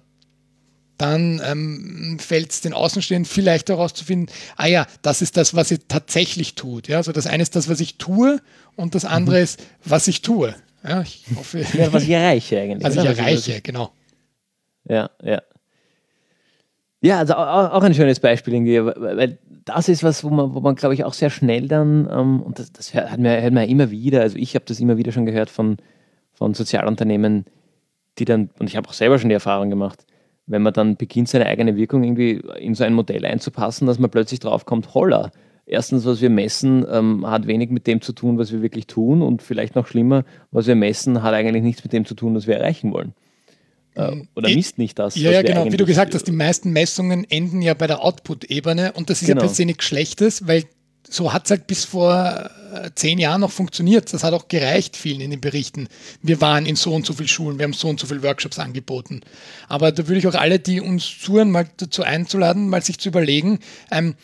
[0.98, 5.78] dann ähm, fällt es den Außenstehenden vielleicht herauszufinden, ah ja, das ist das, was sie
[5.78, 6.88] tatsächlich tut.
[6.88, 6.96] Ja?
[6.96, 8.40] Also das eine ist das, was ich tue
[8.76, 9.44] und das andere mhm.
[9.44, 10.54] ist, was ich tue.
[10.82, 12.84] Ja, ich hoffe, ja, was ich erreiche eigentlich.
[12.84, 13.92] Was ich erreiche, was genau.
[14.88, 15.42] Ja, ja.
[17.06, 18.52] Ja, also auch, ein schönes Beispiel
[18.96, 22.42] weil das ist was, wo man, wo man glaube ich, auch sehr schnell dann, ähm,
[22.42, 25.12] und das, das hört, man, hört man immer wieder, also ich habe das immer wieder
[25.12, 25.76] schon gehört von,
[26.32, 27.44] von Sozialunternehmen,
[28.18, 30.04] die dann, und ich habe auch selber schon die Erfahrung gemacht,
[30.46, 34.10] wenn man dann beginnt, seine eigene Wirkung irgendwie in so ein Modell einzupassen, dass man
[34.10, 35.30] plötzlich draufkommt, holla.
[35.64, 39.22] Erstens, was wir messen, ähm, hat wenig mit dem zu tun, was wir wirklich tun.
[39.22, 42.48] Und vielleicht noch schlimmer, was wir messen, hat eigentlich nichts mit dem zu tun, was
[42.48, 43.14] wir erreichen wollen.
[43.96, 45.16] Äh, mm, oder misst nicht das.
[45.16, 45.70] Ja, ja genau.
[45.72, 48.92] Wie du gesagt hast, die meisten Messungen enden ja bei der Output-Ebene.
[48.92, 49.40] Und das ist genau.
[49.40, 50.64] ja per se nichts Schlechtes, weil
[51.08, 54.12] so hat es halt bis vor äh, zehn Jahren noch funktioniert.
[54.12, 55.88] Das hat auch gereicht vielen in den Berichten.
[56.22, 58.58] Wir waren in so und so vielen Schulen, wir haben so und so viele Workshops
[58.58, 59.20] angeboten.
[59.68, 63.08] Aber da würde ich auch alle, die uns zuhören, mal dazu einzuladen, mal sich zu
[63.08, 64.14] überlegen, ähm,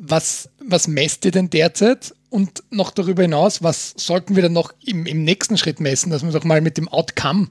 [0.00, 2.14] was, was messt ihr denn derzeit?
[2.30, 6.24] Und noch darüber hinaus, was sollten wir dann noch im, im nächsten Schritt messen, dass
[6.24, 7.48] wir auch mal mit dem Outcome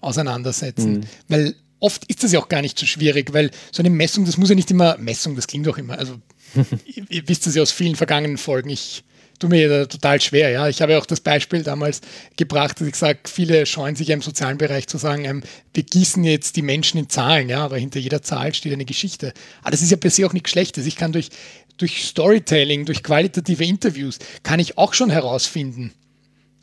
[0.00, 0.98] auseinandersetzen.
[0.98, 1.04] Mhm.
[1.28, 4.36] Weil oft ist das ja auch gar nicht so schwierig, weil so eine Messung, das
[4.36, 6.18] muss ja nicht immer, Messung, das klingt auch immer, also
[7.08, 9.04] ihr wisst es ja aus vielen vergangenen Folgen, ich
[9.38, 10.50] tue mir da total schwer.
[10.50, 12.00] Ja, ich habe ja auch das Beispiel damals
[12.36, 15.42] gebracht, dass ich sage, viele scheuen sich ja im sozialen Bereich zu sagen, ähm,
[15.74, 19.32] wir gießen jetzt die Menschen in Zahlen, ja, aber hinter jeder Zahl steht eine Geschichte.
[19.60, 20.86] Aber das ist ja per se auch nichts Schlechtes.
[20.86, 21.28] Ich kann durch,
[21.76, 25.92] durch Storytelling, durch qualitative Interviews, kann ich auch schon herausfinden,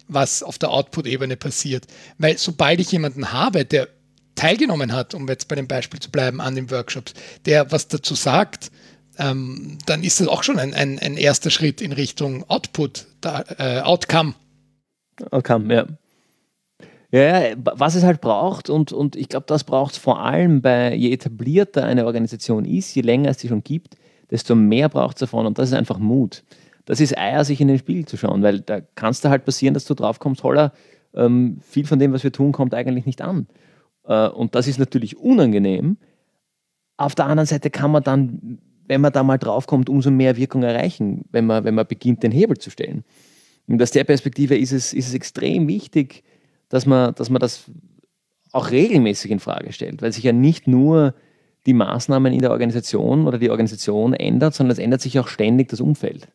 [0.07, 1.85] was auf der Output-Ebene passiert.
[2.17, 3.87] Weil sobald ich jemanden habe, der
[4.35, 7.13] teilgenommen hat, um jetzt bei dem Beispiel zu bleiben, an den Workshops,
[7.45, 8.71] der was dazu sagt,
[9.17, 13.43] ähm, dann ist das auch schon ein, ein, ein, erster Schritt in Richtung Output, da,
[13.57, 14.35] äh, Outcome.
[15.31, 15.85] Outcome, ja.
[17.11, 20.93] Ja, was es halt braucht, und, und ich glaube, das braucht es vor allem bei,
[20.93, 23.95] je etablierter eine Organisation ist, je länger es sie schon gibt,
[24.31, 26.43] desto mehr braucht es davon und das ist einfach Mut.
[26.85, 29.73] Das ist Eier, sich in den Spiegel zu schauen, weil da kann es halt passieren,
[29.73, 30.71] dass du drauf kommst, holla,
[31.13, 33.47] ähm, viel von dem, was wir tun, kommt eigentlich nicht an.
[34.05, 35.97] Äh, und das ist natürlich unangenehm.
[36.97, 40.63] Auf der anderen Seite kann man dann wenn man da mal draufkommt, umso mehr Wirkung
[40.63, 43.03] erreichen, wenn man, wenn man beginnt, den Hebel zu stellen.
[43.67, 46.23] Und aus der Perspektive ist es, ist es extrem wichtig,
[46.69, 47.65] dass man, dass man das
[48.51, 51.15] auch regelmäßig in Frage stellt, weil sich ja nicht nur
[51.65, 55.69] die Maßnahmen in der Organisation oder die Organisation ändert, sondern es ändert sich auch ständig
[55.69, 56.27] das Umfeld.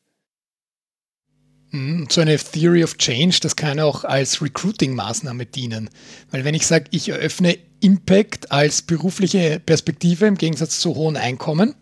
[1.73, 5.89] Mhm, so eine Theory of Change, das kann auch als Recruiting-Maßnahme dienen.
[6.31, 11.75] Weil wenn ich sage, ich eröffne Impact als berufliche Perspektive im Gegensatz zu hohen Einkommen,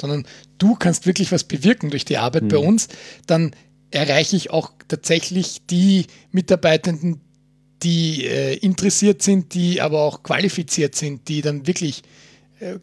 [0.00, 0.26] sondern
[0.58, 2.48] du kannst wirklich was bewirken durch die Arbeit mhm.
[2.48, 2.88] bei uns,
[3.26, 3.54] dann
[3.90, 7.20] erreiche ich auch tatsächlich die Mitarbeitenden,
[7.82, 12.02] die äh, interessiert sind, die aber auch qualifiziert sind, die dann wirklich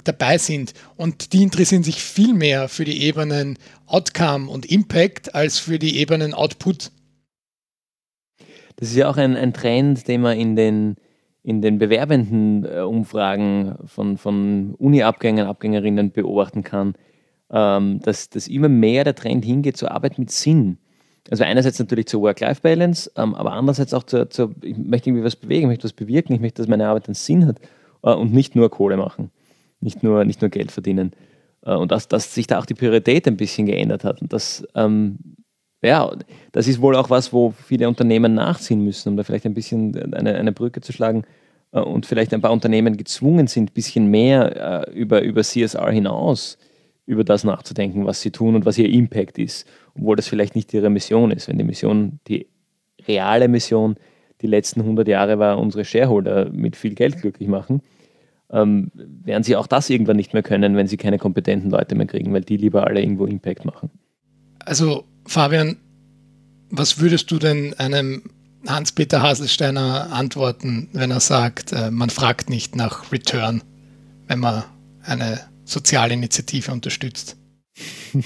[0.04, 0.74] dabei sind.
[0.98, 3.58] Und die interessieren sich viel mehr für die Ebenen
[3.88, 6.92] Outcome und Impact als für die Ebenen Output.
[8.76, 10.96] Das ist ja auch ein, ein Trend, den man in den,
[11.44, 16.96] in den bewerbenden äh, Umfragen von, von Uni-Abgängern, Abgängerinnen beobachten kann,
[17.52, 20.78] ähm, dass, dass immer mehr der Trend hingeht zur Arbeit mit Sinn.
[21.30, 25.36] Also einerseits natürlich zur Work-Life-Balance, ähm, aber andererseits auch zur, zur, ich möchte irgendwie was
[25.36, 27.60] bewegen, ich möchte was bewirken, ich möchte, dass meine Arbeit einen Sinn hat
[28.04, 29.30] äh, und nicht nur Kohle machen,
[29.82, 31.12] nicht nur, nicht nur Geld verdienen.
[31.64, 34.22] Äh, und dass, dass sich da auch die Priorität ein bisschen geändert hat.
[34.22, 35.18] Und das, ähm,
[35.82, 36.12] ja,
[36.52, 40.14] das ist wohl auch was, wo viele Unternehmen nachziehen müssen, um da vielleicht ein bisschen
[40.14, 41.24] eine, eine Brücke zu schlagen
[41.72, 45.92] äh, und vielleicht ein paar Unternehmen gezwungen sind, ein bisschen mehr äh, über, über CSR
[45.92, 46.58] hinaus
[47.06, 50.72] über das nachzudenken, was sie tun und was ihr Impact ist, obwohl das vielleicht nicht
[50.76, 51.48] ihre Mission ist.
[51.48, 52.46] Wenn die Mission, die
[53.08, 53.96] reale Mission,
[54.42, 57.82] die letzten 100 Jahre war, unsere Shareholder mit viel Geld glücklich machen,
[58.52, 62.08] ähm, werden sie auch das irgendwann nicht mehr können, wenn sie keine kompetenten Leute mehr
[62.08, 63.90] kriegen, weil die lieber alle irgendwo Impact machen.
[64.60, 65.78] Also Fabian,
[66.70, 68.24] was würdest du denn einem
[68.68, 73.62] Hans-Peter Haselsteiner antworten, wenn er sagt, äh, man fragt nicht nach Return,
[74.28, 74.64] wenn man
[75.04, 77.38] eine soziale Initiative unterstützt.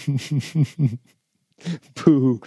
[1.96, 2.40] Puh.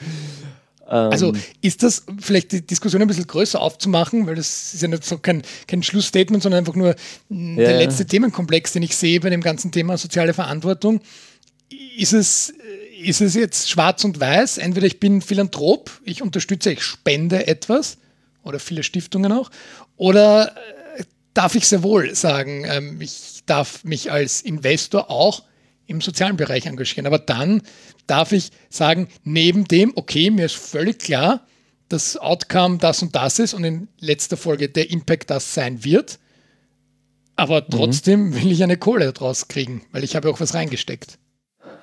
[0.87, 1.43] Also ähm.
[1.63, 5.19] ist das vielleicht die Diskussion ein bisschen größer aufzumachen, weil das ist ja nicht so
[5.19, 6.95] kein, kein Schlussstatement, sondern einfach nur
[7.29, 7.57] ja.
[7.57, 11.01] der letzte Themenkomplex, den ich sehe bei dem ganzen Thema soziale Verantwortung.
[11.97, 12.55] Ist es,
[13.03, 14.59] ist es jetzt schwarz und weiß?
[14.59, 17.99] Entweder ich bin Philanthrop, ich unterstütze, ich spende etwas
[18.45, 19.51] oder viele Stiftungen auch,
[19.97, 20.55] oder
[20.97, 21.03] äh,
[21.35, 25.43] darf ich sehr wohl sagen, ähm, ich darf mich als Investor auch
[25.87, 27.07] im sozialen Bereich engagieren.
[27.07, 27.63] Aber dann
[28.07, 31.47] darf ich sagen, neben dem, okay, mir ist völlig klar,
[31.89, 36.19] das Outcome das und das ist und in letzter Folge der Impact das sein wird.
[37.37, 37.67] Aber mhm.
[37.71, 38.35] trotzdem mhm.
[38.35, 41.19] will ich eine Kohle daraus kriegen, weil ich habe auch was reingesteckt.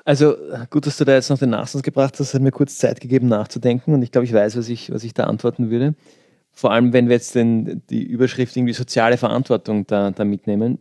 [0.05, 0.35] Also
[0.69, 3.29] gut, dass du da jetzt noch den Nachsatz gebracht hast, hat mir kurz Zeit gegeben
[3.29, 5.95] nachzudenken und ich glaube, ich weiß, was ich, was ich da antworten würde.
[6.51, 10.77] Vor allem, wenn wir jetzt den, die Überschrift irgendwie soziale Verantwortung da, da mitnehmen.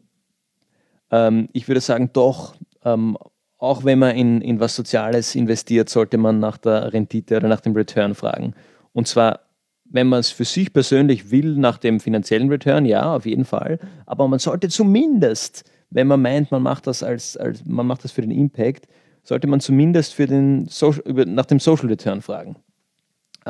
[1.10, 2.54] Ähm, ich würde sagen, doch,
[2.84, 3.16] ähm,
[3.58, 7.60] auch wenn man in, in was Soziales investiert, sollte man nach der Rendite oder nach
[7.60, 8.54] dem Return fragen.
[8.92, 9.40] Und zwar,
[9.84, 13.78] wenn man es für sich persönlich will, nach dem finanziellen Return, ja, auf jeden Fall.
[14.04, 18.10] Aber man sollte zumindest, wenn man meint, man macht das als, als man macht das
[18.10, 18.88] für den Impact,
[19.22, 22.56] sollte man zumindest für den Social, über, nach dem Social Return fragen.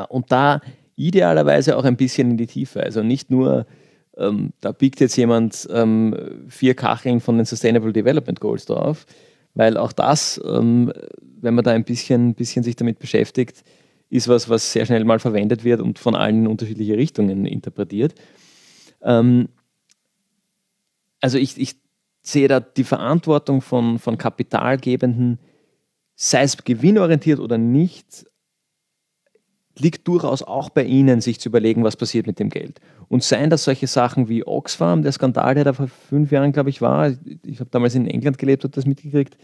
[0.09, 0.61] Und da
[0.97, 2.83] idealerweise auch ein bisschen in die Tiefe.
[2.83, 3.66] Also nicht nur
[4.16, 9.06] ähm, da biegt jetzt jemand ähm, vier Kacheln von den Sustainable Development Goals drauf,
[9.54, 10.92] weil auch das, ähm,
[11.40, 13.64] wenn man da ein bisschen, bisschen sich damit beschäftigt,
[14.10, 18.14] ist was, was sehr schnell mal verwendet wird und von allen in unterschiedliche Richtungen interpretiert.
[19.02, 19.48] Ähm,
[21.20, 21.76] also ich, ich
[22.20, 25.38] sehe da die Verantwortung von, von Kapitalgebenden,
[26.14, 28.26] sei es gewinnorientiert oder nicht,
[29.78, 32.80] liegt durchaus auch bei Ihnen, sich zu überlegen, was passiert mit dem Geld.
[33.08, 36.70] Und seien das solche Sachen wie Oxfam, der Skandal, der da vor fünf Jahren, glaube
[36.70, 37.12] ich, war,
[37.44, 39.36] ich habe damals in England gelebt und das mitgekriegt,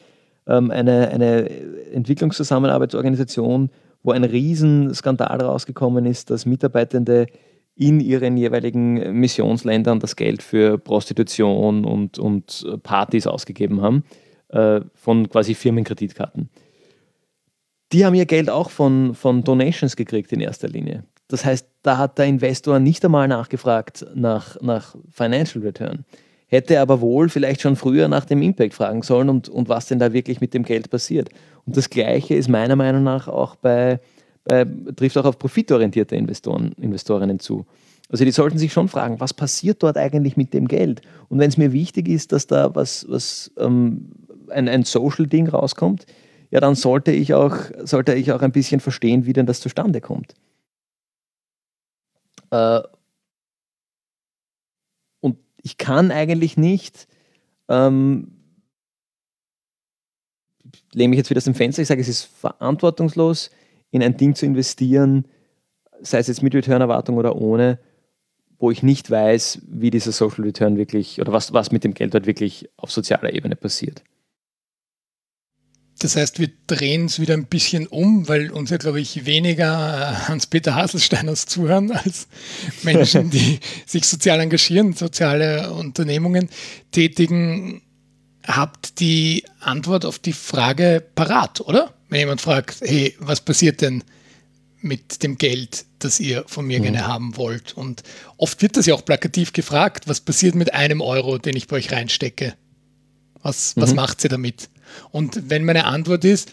[0.46, 1.48] ähm, eine, eine
[1.92, 3.70] Entwicklungszusammenarbeitsorganisation,
[4.02, 7.26] wo ein Riesenskandal rausgekommen ist, dass Mitarbeitende
[7.74, 14.02] in ihren jeweiligen Missionsländern das Geld für Prostitution und, und Partys ausgegeben haben,
[14.48, 16.50] äh, von quasi Firmenkreditkarten.
[17.92, 21.04] Die haben ihr Geld auch von, von Donations gekriegt in erster Linie.
[21.28, 26.04] Das heißt, da hat der Investor nicht einmal nachgefragt nach, nach Financial Return.
[26.46, 29.98] Hätte aber wohl vielleicht schon früher nach dem Impact fragen sollen und, und was denn
[29.98, 31.28] da wirklich mit dem Geld passiert.
[31.66, 34.00] Und das Gleiche ist meiner Meinung nach auch bei,
[34.44, 34.66] bei
[34.96, 37.66] trifft auch auf profitorientierte Investoren, Investorinnen zu.
[38.10, 41.02] Also die sollten sich schon fragen, was passiert dort eigentlich mit dem Geld?
[41.28, 44.08] Und wenn es mir wichtig ist, dass da was, was ähm,
[44.48, 46.06] ein, ein Social-Ding rauskommt,
[46.50, 50.00] ja, dann sollte ich, auch, sollte ich auch ein bisschen verstehen, wie denn das zustande
[50.00, 50.34] kommt.
[52.50, 52.80] Äh,
[55.20, 57.06] und ich kann eigentlich nicht,
[57.68, 58.32] ähm,
[60.92, 63.50] lehne mich jetzt wieder aus dem Fenster, ich sage, es ist verantwortungslos,
[63.90, 65.26] in ein Ding zu investieren,
[66.00, 67.78] sei es jetzt mit Return-Erwartung oder ohne,
[68.58, 72.14] wo ich nicht weiß, wie dieser Social Return wirklich oder was, was mit dem Geld
[72.14, 74.02] dort wirklich auf sozialer Ebene passiert.
[75.98, 80.12] Das heißt, wir drehen es wieder ein bisschen um, weil uns ja, glaube ich, weniger
[80.12, 82.28] äh, Hans-Peter Haselsteiners zuhören als
[82.82, 86.48] Menschen, die sich sozial engagieren, soziale Unternehmungen
[86.92, 87.82] tätigen.
[88.46, 91.92] Habt die Antwort auf die Frage parat, oder?
[92.08, 94.04] Wenn jemand fragt, hey, was passiert denn
[94.80, 96.84] mit dem Geld, das ihr von mir mhm.
[96.84, 97.76] gerne haben wollt?
[97.76, 98.04] Und
[98.36, 101.76] oft wird das ja auch plakativ gefragt, was passiert mit einem Euro, den ich bei
[101.76, 102.54] euch reinstecke?
[103.42, 103.96] Was, was mhm.
[103.96, 104.70] macht sie damit?
[105.10, 106.50] Und wenn meine Antwort ist,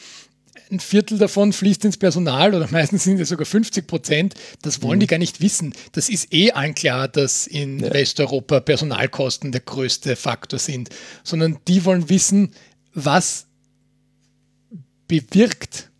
[0.72, 4.34] ein Viertel davon fließt ins Personal oder meistens sind es sogar 50 Prozent.
[4.62, 5.02] Das wollen mhm.
[5.02, 5.74] die gar nicht wissen.
[5.92, 7.94] Das ist eh allen klar, dass in ja.
[7.94, 10.90] Westeuropa Personalkosten der größte Faktor sind,
[11.24, 12.52] sondern die wollen wissen,
[12.94, 13.46] was
[15.08, 15.92] bewirkt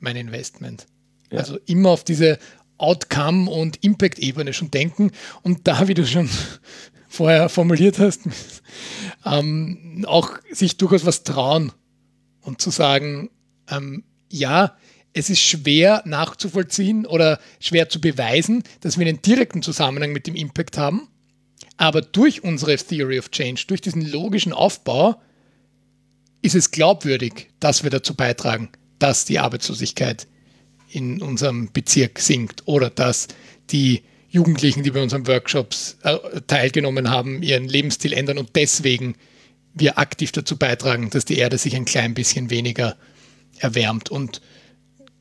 [0.00, 0.86] mein Investment.
[1.30, 1.38] Ja.
[1.38, 2.38] Also immer auf diese
[2.78, 5.12] Outcome- und Impact-Ebene schon denken
[5.42, 6.28] und da, wie du schon
[7.12, 8.22] vorher formuliert hast,
[9.26, 11.72] ähm, auch sich durchaus was trauen
[12.40, 13.30] und zu sagen,
[13.70, 14.76] ähm, ja,
[15.12, 20.34] es ist schwer nachzuvollziehen oder schwer zu beweisen, dass wir einen direkten Zusammenhang mit dem
[20.34, 21.08] Impact haben.
[21.76, 25.20] Aber durch unsere Theory of Change, durch diesen logischen Aufbau,
[26.40, 30.26] ist es glaubwürdig, dass wir dazu beitragen, dass die Arbeitslosigkeit
[30.88, 33.28] in unserem Bezirk sinkt oder dass
[33.70, 34.02] die
[34.32, 36.16] Jugendlichen, die bei unseren Workshops äh,
[36.46, 39.14] teilgenommen haben, ihren Lebensstil ändern und deswegen
[39.74, 42.96] wir aktiv dazu beitragen, dass die Erde sich ein klein bisschen weniger
[43.58, 44.10] erwärmt.
[44.10, 44.40] Und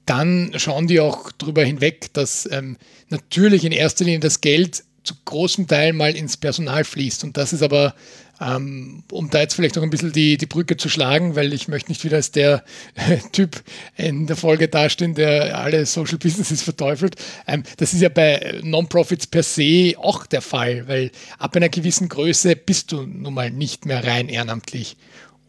[0.05, 2.78] dann schauen die auch darüber hinweg, dass ähm,
[3.09, 7.26] natürlich in erster Linie das Geld zu großem Teil mal ins Personal fließt.
[7.26, 7.93] Und das ist aber
[8.41, 11.67] ähm, um da jetzt vielleicht noch ein bisschen die, die Brücke zu schlagen, weil ich
[11.67, 12.63] möchte nicht wieder als der
[13.31, 13.61] Typ
[13.95, 17.15] in der Folge dastehen, der alle Social Businesses verteufelt.
[17.47, 22.09] Ähm, das ist ja bei Non-Profits per se auch der Fall, weil ab einer gewissen
[22.09, 24.97] Größe bist du nun mal nicht mehr rein ehrenamtlich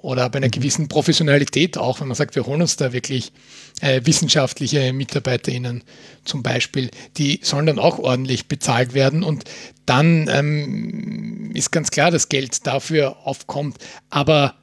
[0.03, 0.53] oder bei einer mhm.
[0.53, 3.33] gewissen Professionalität auch, wenn man sagt, wir holen uns da wirklich
[3.81, 5.85] äh, wissenschaftliche MitarbeiterInnen
[6.25, 9.45] zum Beispiel, die sollen dann auch ordentlich bezahlt werden und
[9.87, 13.79] dann ähm, ist ganz klar, dass Geld dafür aufkommt,
[14.11, 14.55] aber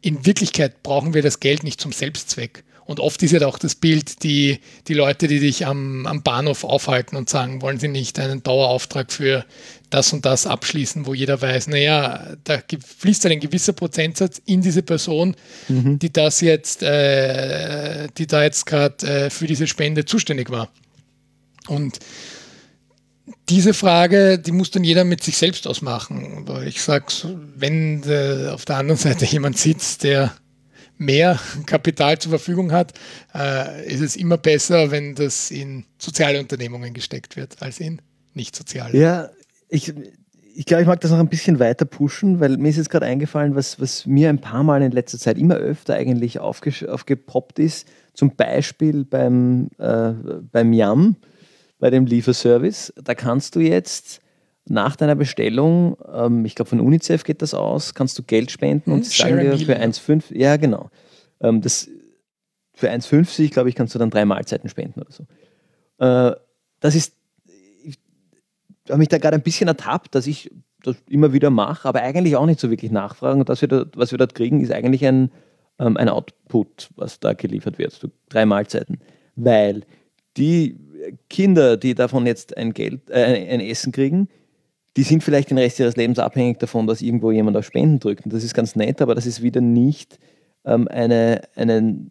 [0.00, 2.64] in Wirklichkeit brauchen wir das Geld nicht zum Selbstzweck.
[2.86, 6.62] Und oft ist ja auch das Bild, die, die Leute, die dich am, am Bahnhof
[6.62, 9.44] aufhalten und sagen, wollen sie nicht einen Dauerauftrag für
[9.90, 12.60] das und das abschließen, wo jeder weiß, naja, da
[12.98, 15.34] fließt ein gewisser Prozentsatz in diese Person,
[15.68, 15.98] mhm.
[15.98, 20.70] die das jetzt, äh, die da jetzt gerade äh, für diese Spende zuständig war.
[21.66, 21.98] Und
[23.48, 26.46] diese Frage, die muss dann jeder mit sich selbst ausmachen.
[26.66, 27.06] Ich sage,
[27.56, 30.32] wenn äh, auf der anderen Seite jemand sitzt, der
[30.98, 32.92] mehr Kapital zur Verfügung hat,
[33.34, 38.00] äh, ist es immer besser, wenn das in soziale Unternehmungen gesteckt wird, als in
[38.34, 38.96] nicht soziale.
[38.96, 39.30] Ja,
[39.68, 39.92] ich,
[40.54, 43.06] ich glaube, ich mag das noch ein bisschen weiter pushen, weil mir ist jetzt gerade
[43.06, 47.88] eingefallen, was, was mir ein paar Mal in letzter Zeit immer öfter eigentlich aufgepoppt ist.
[48.14, 50.12] Zum Beispiel beim, äh,
[50.52, 51.16] beim Yam,
[51.78, 52.92] bei dem Lieferservice.
[53.02, 54.20] Da kannst du jetzt
[54.68, 58.92] nach deiner Bestellung, ähm, ich glaube von UNICEF geht das aus, kannst du Geld spenden
[58.92, 60.90] und hm, sagen dir für 1,5, ja genau,
[61.40, 61.88] ähm, das,
[62.74, 65.26] für 1,50 glaube ich kannst du dann drei Mahlzeiten spenden oder so.
[66.04, 66.36] Äh,
[66.80, 67.14] das ist,
[67.84, 67.98] ich
[68.88, 70.50] habe mich da gerade ein bisschen ertappt, dass ich
[70.82, 73.40] das immer wieder mache, aber eigentlich auch nicht so wirklich nachfragen.
[73.40, 75.30] Und das, wir da, was wir dort kriegen, ist eigentlich ein,
[75.78, 79.00] ähm, ein Output, was da geliefert wird, so drei Mahlzeiten,
[79.34, 79.82] weil
[80.36, 80.78] die
[81.28, 84.28] Kinder, die davon jetzt ein Geld, äh, ein Essen kriegen,
[84.96, 88.24] die sind vielleicht den Rest ihres Lebens abhängig davon, dass irgendwo jemand auf Spenden drückt.
[88.24, 90.18] Und das ist ganz nett, aber das ist wieder nicht
[90.64, 92.06] ähm, eine, eine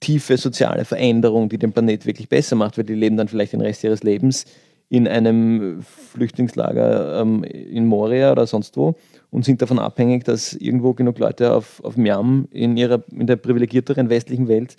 [0.00, 3.60] tiefe soziale Veränderung, die den Planet wirklich besser macht, weil die leben dann vielleicht den
[3.60, 4.46] Rest ihres Lebens
[4.88, 8.96] in einem Flüchtlingslager ähm, in Moria oder sonst wo
[9.30, 13.36] und sind davon abhängig, dass irgendwo genug Leute auf, auf Miam in, ihrer, in der
[13.36, 14.76] privilegierteren westlichen Welt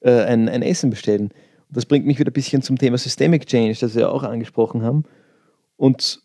[0.00, 1.30] äh, ein, ein Essen bestellen.
[1.68, 4.82] Und das bringt mich wieder ein bisschen zum Thema Systemic Change, das wir auch angesprochen
[4.82, 5.04] haben.
[5.76, 6.22] Und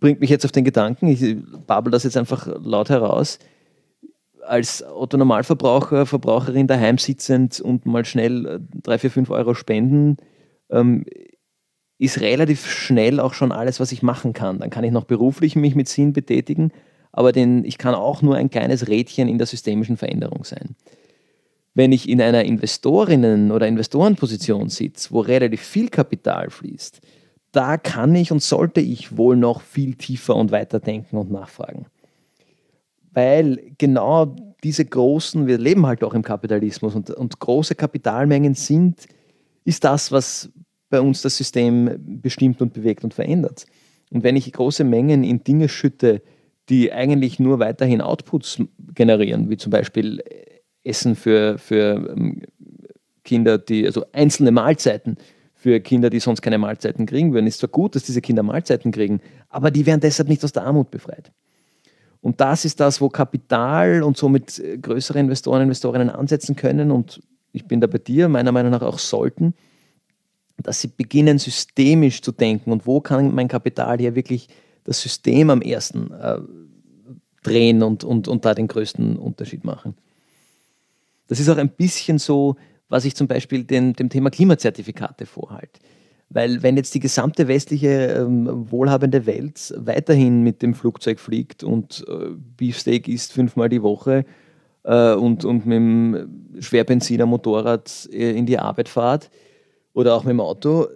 [0.00, 1.36] bringt mich jetzt auf den Gedanken, ich
[1.66, 3.38] babbel das jetzt einfach laut heraus,
[4.48, 10.16] als Otto Normalverbraucher, Verbraucherin daheim sitzend und mal schnell 3, 4, 5 Euro spenden,
[10.70, 11.04] ähm,
[11.98, 14.60] ist relativ schnell auch schon alles, was ich machen kann.
[14.60, 16.72] Dann kann ich noch beruflich mich mit Sinn betätigen,
[17.12, 20.76] aber den, ich kann auch nur ein kleines Rädchen in der systemischen Veränderung sein.
[21.74, 27.00] Wenn ich in einer Investorinnen- oder Investorenposition sitze, wo relativ viel Kapital fließt,
[27.58, 31.86] da kann ich und sollte ich wohl noch viel tiefer und weiter denken und nachfragen.
[33.10, 39.06] Weil genau diese großen, wir leben halt auch im Kapitalismus und, und große Kapitalmengen sind,
[39.64, 40.50] ist das, was
[40.88, 43.66] bei uns das System bestimmt und bewegt und verändert.
[44.12, 46.22] Und wenn ich große Mengen in Dinge schütte,
[46.68, 48.62] die eigentlich nur weiterhin Outputs
[48.94, 50.22] generieren, wie zum Beispiel
[50.84, 52.42] Essen für, für ähm,
[53.24, 55.16] Kinder, die, also einzelne Mahlzeiten
[55.58, 58.92] für Kinder, die sonst keine Mahlzeiten kriegen würden, ist zwar gut, dass diese Kinder Mahlzeiten
[58.92, 61.32] kriegen, aber die werden deshalb nicht aus der Armut befreit.
[62.20, 67.20] Und das ist das, wo Kapital und somit äh, größere Investoren, Investorinnen ansetzen können und
[67.52, 69.54] ich bin da bei dir, meiner Meinung nach auch sollten,
[70.58, 74.48] dass sie beginnen, systemisch zu denken und wo kann mein Kapital hier wirklich
[74.84, 76.38] das System am ersten äh,
[77.42, 79.96] drehen und, und, und da den größten Unterschied machen.
[81.26, 82.56] Das ist auch ein bisschen so,
[82.88, 85.80] was ich zum Beispiel den, dem Thema Klimazertifikate vorhalte.
[86.30, 92.04] Weil wenn jetzt die gesamte westliche ähm, wohlhabende Welt weiterhin mit dem Flugzeug fliegt und
[92.06, 94.26] äh, Beefsteak isst fünfmal die Woche
[94.84, 99.30] äh, und, und mit dem Schwerbenziner Motorrad äh, in die Arbeit fahrt,
[99.98, 100.86] oder auch mit dem Auto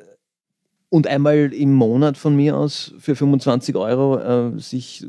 [0.92, 5.06] und einmal im Monat von mir aus für 25 Euro äh, sich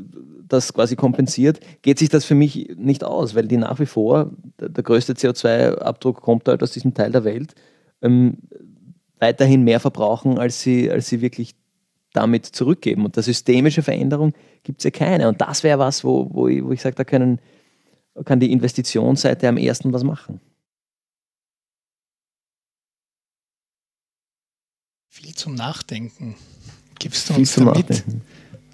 [0.48, 4.30] das quasi kompensiert, geht sich das für mich nicht aus, weil die nach wie vor,
[4.58, 7.54] der, der größte CO2-Abdruck kommt halt aus diesem Teil der Welt,
[8.00, 8.38] ähm,
[9.18, 11.54] weiterhin mehr verbrauchen, als sie, als sie wirklich
[12.14, 13.04] damit zurückgeben.
[13.04, 14.32] Und der systemische Veränderung
[14.62, 15.28] gibt es ja keine.
[15.28, 17.42] Und das wäre was, wo, wo ich, wo ich sage, da können,
[18.24, 20.40] kann die Investitionsseite am ersten was machen.
[25.14, 26.34] Viel zum Nachdenken
[26.98, 28.02] gibst du uns damit.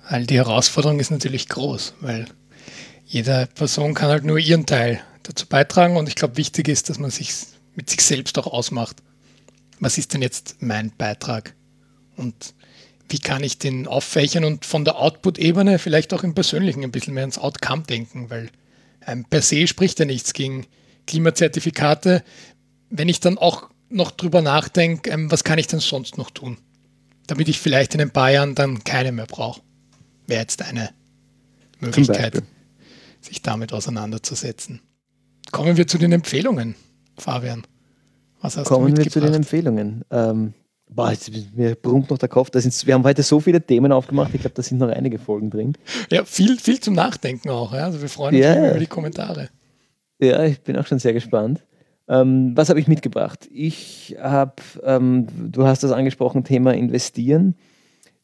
[0.08, 2.24] Weil die Herausforderung ist natürlich groß, weil
[3.04, 6.98] jede Person kann halt nur ihren Teil dazu beitragen und ich glaube, wichtig ist, dass
[6.98, 7.34] man sich
[7.74, 9.02] mit sich selbst auch ausmacht.
[9.80, 11.54] Was ist denn jetzt mein Beitrag?
[12.16, 12.54] Und
[13.10, 17.12] wie kann ich den auffächern und von der Output-Ebene vielleicht auch im Persönlichen ein bisschen
[17.12, 18.50] mehr ins Outcome denken, weil
[19.06, 20.66] ähm, per se spricht ja nichts gegen
[21.06, 22.24] Klimazertifikate.
[22.88, 26.56] Wenn ich dann auch noch drüber nachdenke, ähm, was kann ich denn sonst noch tun,
[27.26, 29.60] damit ich vielleicht in ein paar Jahren dann keine mehr brauche.
[30.26, 30.90] Wäre jetzt eine
[31.80, 32.42] Möglichkeit,
[33.20, 34.80] sich damit auseinanderzusetzen.
[35.50, 36.76] Kommen wir zu den Empfehlungen,
[37.18, 37.66] Fabian.
[38.40, 40.04] Was hast Kommen du wir zu den Empfehlungen.
[40.10, 40.54] Ähm,
[40.88, 42.50] boah, jetzt, mir brummt noch der Kopf.
[42.54, 44.34] Sind, wir haben heute so viele Themen aufgemacht.
[44.34, 45.74] Ich glaube, da sind noch einige Folgen drin.
[46.10, 47.72] Ja, viel, viel zum Nachdenken auch.
[47.74, 47.86] Ja?
[47.86, 48.70] Also wir freuen uns ja.
[48.70, 49.50] über die Kommentare.
[50.20, 51.62] Ja, ich bin auch schon sehr gespannt.
[52.10, 53.48] Ähm, was habe ich mitgebracht?
[53.52, 57.54] Ich habe, ähm, du hast das angesprochen, Thema Investieren.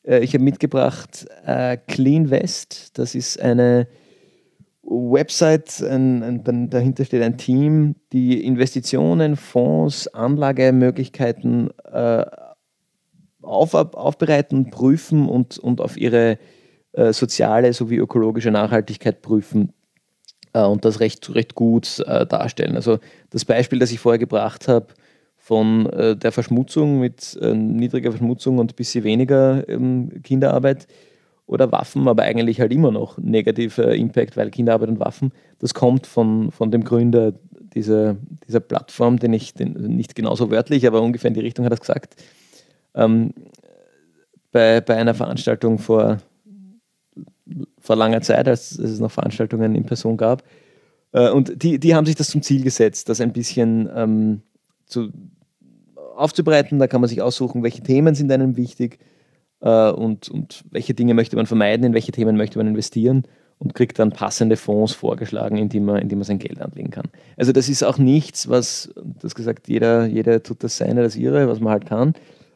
[0.02, 2.98] Äh, ich habe mitgebracht äh, Clean West.
[2.98, 3.86] Das ist eine
[4.82, 12.24] Website, ein, ein, dahinter steht ein Team, die Investitionen, Fonds, Anlagemöglichkeiten äh,
[13.40, 16.38] auf, aufbereiten, prüfen und, und auf ihre
[16.92, 19.72] äh, soziale sowie ökologische Nachhaltigkeit prüfen
[20.64, 22.76] und das recht, recht gut äh, darstellen.
[22.76, 22.98] Also
[23.30, 24.86] das Beispiel, das ich vorher gebracht habe,
[25.36, 30.88] von äh, der Verschmutzung mit äh, niedriger Verschmutzung und ein bisschen weniger ähm, Kinderarbeit
[31.46, 36.06] oder Waffen, aber eigentlich halt immer noch negativer Impact, weil Kinderarbeit und Waffen, das kommt
[36.08, 37.32] von, von dem Gründer
[37.74, 41.72] dieser, dieser Plattform, den ich den, nicht genauso wörtlich, aber ungefähr in die Richtung hat
[41.72, 42.16] er es gesagt.
[42.94, 43.32] Ähm,
[44.50, 46.18] bei, bei einer Veranstaltung vor
[47.78, 50.42] vor langer Zeit, als, es noch Veranstaltungen in Person gab.
[51.12, 54.42] Äh, und die, die haben sich das zum Ziel gesetzt, das ein bisschen ähm,
[54.86, 55.10] zu,
[56.16, 56.78] aufzubereiten.
[56.78, 58.98] Da kann man sich aussuchen, welche Themen sind einem wichtig
[59.60, 63.24] äh, und, und welche Dinge möchte man vermeiden, in welche Themen möchte man investieren
[63.58, 66.90] und kriegt dann passende Fonds vorgeschlagen, in die man, in die man sein Geld anlegen
[66.90, 67.06] kann.
[67.36, 68.92] Also das ist auch nichts, was,
[69.22, 72.14] das gesagt, jeder, jeder tut das seine, das ihre, was man halt kann.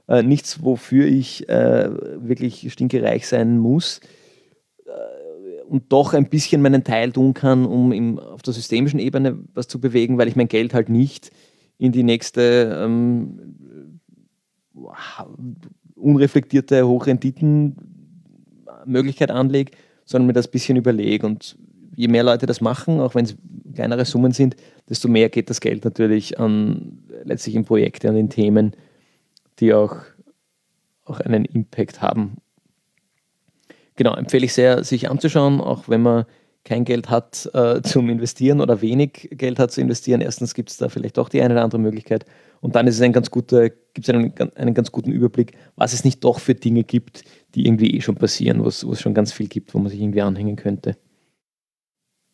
[0.09, 1.89] Äh, nichts, wofür ich äh,
[2.19, 4.01] wirklich stinkereich sein muss
[5.71, 9.69] und doch ein bisschen meinen Teil tun kann, um im, auf der systemischen Ebene was
[9.69, 11.31] zu bewegen, weil ich mein Geld halt nicht
[11.79, 13.55] in die nächste ähm,
[15.95, 19.71] unreflektierte Hochrenditen-Möglichkeit anlege,
[20.05, 21.25] sondern mir das ein bisschen überlege.
[21.25, 21.57] Und
[21.95, 23.37] je mehr Leute das machen, auch wenn es
[23.73, 24.57] kleinere Summen sind,
[24.89, 28.73] desto mehr geht das Geld natürlich an letztlich in Projekte, an den Themen,
[29.61, 29.99] die auch,
[31.05, 32.39] auch einen Impact haben.
[34.01, 36.25] Genau, empfehle ich sehr, sich anzuschauen, auch wenn man
[36.65, 40.23] kein Geld hat äh, zum Investieren oder wenig Geld hat zu investieren.
[40.23, 42.25] Erstens gibt es da vielleicht doch die eine oder andere Möglichkeit.
[42.63, 45.93] Und dann ist es ein ganz guter, gibt es einen, einen ganz guten Überblick, was
[45.93, 47.25] es nicht doch für Dinge gibt,
[47.55, 50.23] die irgendwie eh schon passieren, wo es schon ganz viel gibt, wo man sich irgendwie
[50.23, 50.97] anhängen könnte.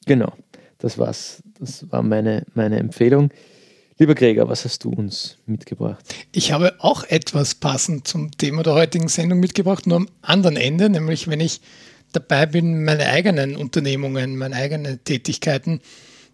[0.06, 0.34] Genau,
[0.78, 1.42] das war's.
[1.58, 3.30] Das war meine, meine Empfehlung.
[3.98, 6.04] Lieber Gregor, was hast du uns mitgebracht?
[6.30, 10.90] Ich habe auch etwas passend zum Thema der heutigen Sendung mitgebracht, nur am anderen Ende,
[10.90, 11.62] nämlich wenn ich
[12.12, 15.80] dabei bin, meine eigenen Unternehmungen, meine eigenen Tätigkeiten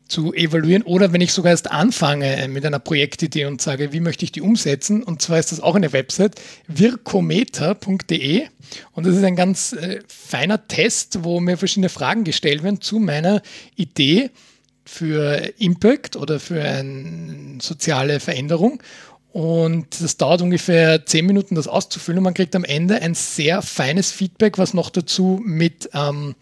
[0.09, 4.25] zu evaluieren oder wenn ich sogar erst anfange mit einer Projektidee und sage, wie möchte
[4.25, 5.05] ich die umsetzen.
[5.05, 8.43] Und zwar ist das auch eine Website, virkometer.de
[8.91, 12.99] und das ist ein ganz äh, feiner Test, wo mir verschiedene Fragen gestellt werden zu
[12.99, 13.41] meiner
[13.77, 14.31] Idee
[14.85, 18.83] für Impact oder für eine soziale Veränderung.
[19.33, 22.19] Und das dauert ungefähr zehn Minuten, das auszufüllen.
[22.19, 26.35] Und man kriegt am Ende ein sehr feines Feedback, was noch dazu mit ähm,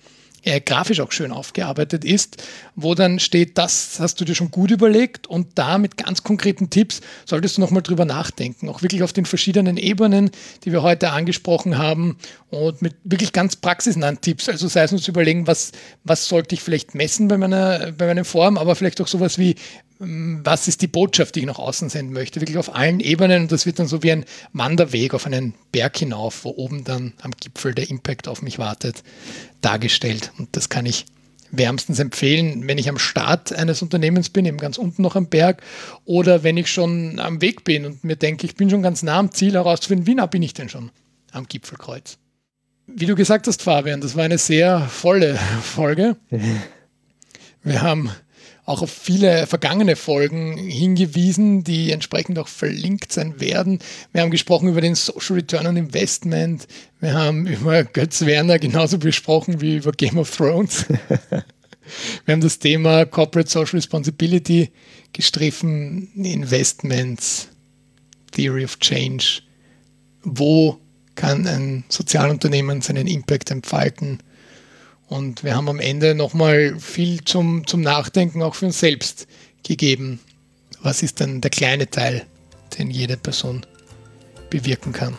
[0.42, 2.42] äh, grafisch auch schön aufgearbeitet ist,
[2.74, 6.70] wo dann steht, das hast du dir schon gut überlegt und da mit ganz konkreten
[6.70, 10.30] Tipps solltest du nochmal drüber nachdenken, auch wirklich auf den verschiedenen Ebenen,
[10.64, 12.16] die wir heute angesprochen haben
[12.50, 15.72] und mit wirklich ganz praxisnahen Tipps, also sei es uns überlegen, was,
[16.04, 19.56] was sollte ich vielleicht messen bei meiner, bei meinem Form, aber vielleicht auch sowas wie,
[20.00, 23.42] ähm, was ist die Botschaft, die ich nach außen senden möchte, wirklich auf allen Ebenen
[23.42, 27.12] und das wird dann so wie ein Wanderweg auf einen Berg hinauf, wo oben dann
[27.22, 29.02] am Gipfel der Impact auf mich wartet,
[29.60, 31.06] dargestellt und das kann ich
[31.52, 35.62] wärmstens empfehlen, wenn ich am Start eines Unternehmens bin, eben ganz unten noch am Berg,
[36.04, 39.18] oder wenn ich schon am Weg bin und mir denke, ich bin schon ganz nah
[39.18, 40.90] am Ziel herauszufinden, wie nah bin ich denn schon
[41.32, 42.18] am Gipfelkreuz.
[42.86, 46.16] Wie du gesagt hast, Fabian, das war eine sehr volle Folge.
[47.62, 48.10] Wir haben
[48.70, 53.80] auch auf viele vergangene Folgen hingewiesen, die entsprechend auch verlinkt sein werden.
[54.12, 56.68] Wir haben gesprochen über den Social Return on Investment.
[57.00, 60.86] Wir haben über Götz Werner genauso besprochen wie über Game of Thrones.
[62.24, 64.70] Wir haben das Thema Corporate Social Responsibility
[65.12, 67.48] gestriffen, Investments,
[68.30, 69.42] Theory of Change.
[70.22, 70.78] Wo
[71.16, 74.20] kann ein Sozialunternehmen seinen Impact entfalten?
[75.10, 79.26] Und wir haben am Ende nochmal viel zum, zum Nachdenken auch für uns selbst
[79.64, 80.20] gegeben.
[80.82, 82.24] Was ist denn der kleine Teil,
[82.78, 83.66] den jede Person
[84.50, 85.16] bewirken kann?